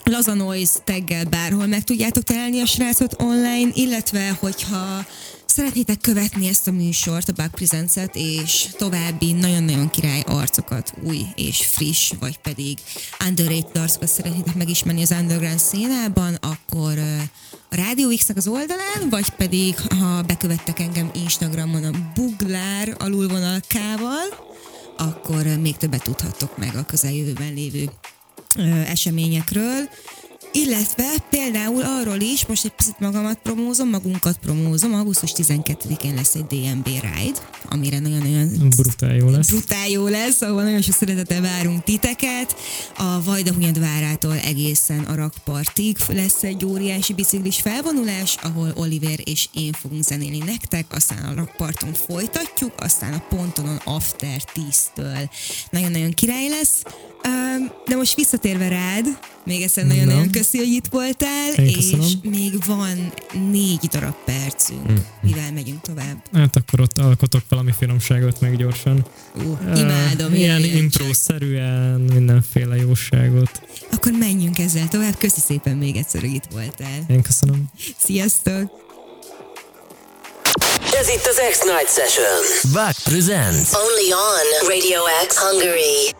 Laza 0.04 0.34
Noise 0.34 0.78
taggel 0.84 1.24
bárhol 1.24 1.66
meg 1.66 1.84
tudjátok 1.84 2.22
találni 2.22 2.60
a 2.60 2.66
srácot 2.66 3.22
online, 3.22 3.70
illetve 3.74 4.36
hogyha 4.40 5.06
szeretnétek 5.46 6.00
követni 6.00 6.48
ezt 6.48 6.68
a 6.68 6.70
műsort, 6.70 7.28
a 7.28 7.32
Bug 7.32 7.50
Presents-et, 7.50 8.10
és 8.14 8.66
további 8.78 9.32
nagyon-nagyon 9.32 9.90
király 9.90 10.22
arcokat, 10.26 10.94
új 11.02 11.26
és 11.34 11.66
friss, 11.66 12.12
vagy 12.20 12.38
pedig 12.38 12.78
underrated 13.28 13.82
arcokat 13.82 14.08
szeretnétek 14.08 14.54
megismerni 14.54 15.02
az 15.02 15.14
underground 15.20 15.58
színában, 15.58 16.34
akkor 16.34 16.98
ö, 16.98 17.16
a 17.72 17.74
Rádió 17.74 18.08
X-nek 18.16 18.36
az 18.36 18.48
oldalán, 18.48 19.08
vagy 19.10 19.28
pedig 19.28 19.74
ha 19.98 20.22
bekövettek 20.22 20.78
engem 20.78 21.10
Instagramon 21.14 21.84
a 21.84 21.90
buglár 22.14 22.96
alulvonal 22.98 23.60
K-val, 23.68 24.50
akkor 24.96 25.46
még 25.60 25.76
többet 25.76 26.02
tudhattok 26.02 26.58
meg 26.58 26.74
a 26.74 26.84
közeljövőben 26.84 27.52
lévő 27.54 27.90
eseményekről. 28.86 29.88
Illetve 30.54 31.04
például 31.30 31.82
arról 31.82 32.20
is, 32.20 32.46
most 32.46 32.64
egy 32.64 32.70
picit 32.70 32.98
magamat 32.98 33.38
promózom, 33.42 33.88
magunkat 33.88 34.38
promózom, 34.38 34.94
augusztus 34.94 35.32
12-én 35.36 36.14
lesz 36.14 36.34
egy 36.34 36.44
DMB 36.44 36.86
Ride, 36.86 37.38
amire 37.70 37.98
nagyon-nagyon 37.98 38.68
Brutál 38.76 39.14
jó 39.14 39.28
lesz. 39.28 39.48
brutál 39.48 39.88
jó 39.88 40.06
lesz, 40.06 40.40
ahol 40.40 40.62
nagyon 40.62 40.82
sok 40.82 40.94
szeretettel 40.94 41.40
várunk 41.40 41.84
titeket. 41.84 42.56
A 42.96 43.22
Vajdahunyadvárától 43.24 44.36
egészen 44.36 45.04
a 45.04 45.14
rakpartig 45.14 45.96
lesz 46.08 46.42
egy 46.42 46.64
óriási 46.64 47.12
biciklis 47.14 47.60
felvonulás, 47.60 48.36
ahol 48.42 48.72
Oliver 48.76 49.18
és 49.24 49.48
én 49.52 49.72
fogunk 49.72 50.02
zenélni 50.02 50.38
nektek, 50.38 50.86
aztán 50.90 51.24
a 51.24 51.34
rakparton 51.34 51.92
folytatjuk, 51.92 52.72
aztán 52.76 53.12
a 53.12 53.24
pontonon 53.28 53.80
after 53.84 54.42
10-től. 54.54 55.30
Nagyon-nagyon 55.70 56.10
király 56.10 56.48
lesz. 56.48 56.82
De 57.86 57.96
most 57.96 58.14
visszatérve 58.14 58.68
rád, 58.68 59.06
még 59.44 59.62
egyszer 59.62 59.84
nagyon-nagyon 59.86 60.24
Na. 60.24 60.30
köszi, 60.30 60.58
hogy 60.58 60.66
itt 60.66 60.86
voltál, 60.90 61.52
Én 61.56 61.64
és 61.66 61.74
köszönöm. 61.74 62.06
még 62.22 62.64
van 62.66 63.12
négy 63.50 63.86
darab 63.90 64.14
percünk, 64.24 64.86
Hm. 64.86 64.94
mivel 65.22 65.52
megyünk 65.52 65.80
tovább. 65.80 66.22
Hát 66.32 66.56
akkor 66.56 66.80
ott 66.80 66.98
alkotok 66.98 67.42
valami 67.48 67.72
finomságot 67.78 68.40
meg 68.40 68.56
gyorsan. 68.56 69.06
Ú, 69.36 69.58
imádom, 69.76 70.32
Uh, 70.32 70.38
ilyen 70.38 70.64
impro-szerűen, 70.64 72.00
mindenféle 72.00 72.76
jóságot. 72.76 73.62
Akkor 73.92 74.12
menjünk 74.12 74.58
ezzel 74.58 74.88
tovább. 74.88 75.16
Köszi 75.18 75.40
szépen 75.40 75.76
még 75.76 75.96
egyszer, 75.96 76.20
hogy 76.20 76.34
itt 76.34 76.48
voltál. 76.52 77.04
Én 77.08 77.22
köszönöm. 77.22 77.64
Sziasztok! 77.98 78.80
Ez 81.00 81.08
itt 81.08 81.26
az 81.26 81.40
X-Night 81.50 81.90
Session. 81.96 82.72
Back 82.72 82.96
presents. 83.02 83.68
Only 83.72 84.12
on 84.12 84.68
Radio 84.68 85.00
X 85.28 85.36
Hungary. 85.38 86.14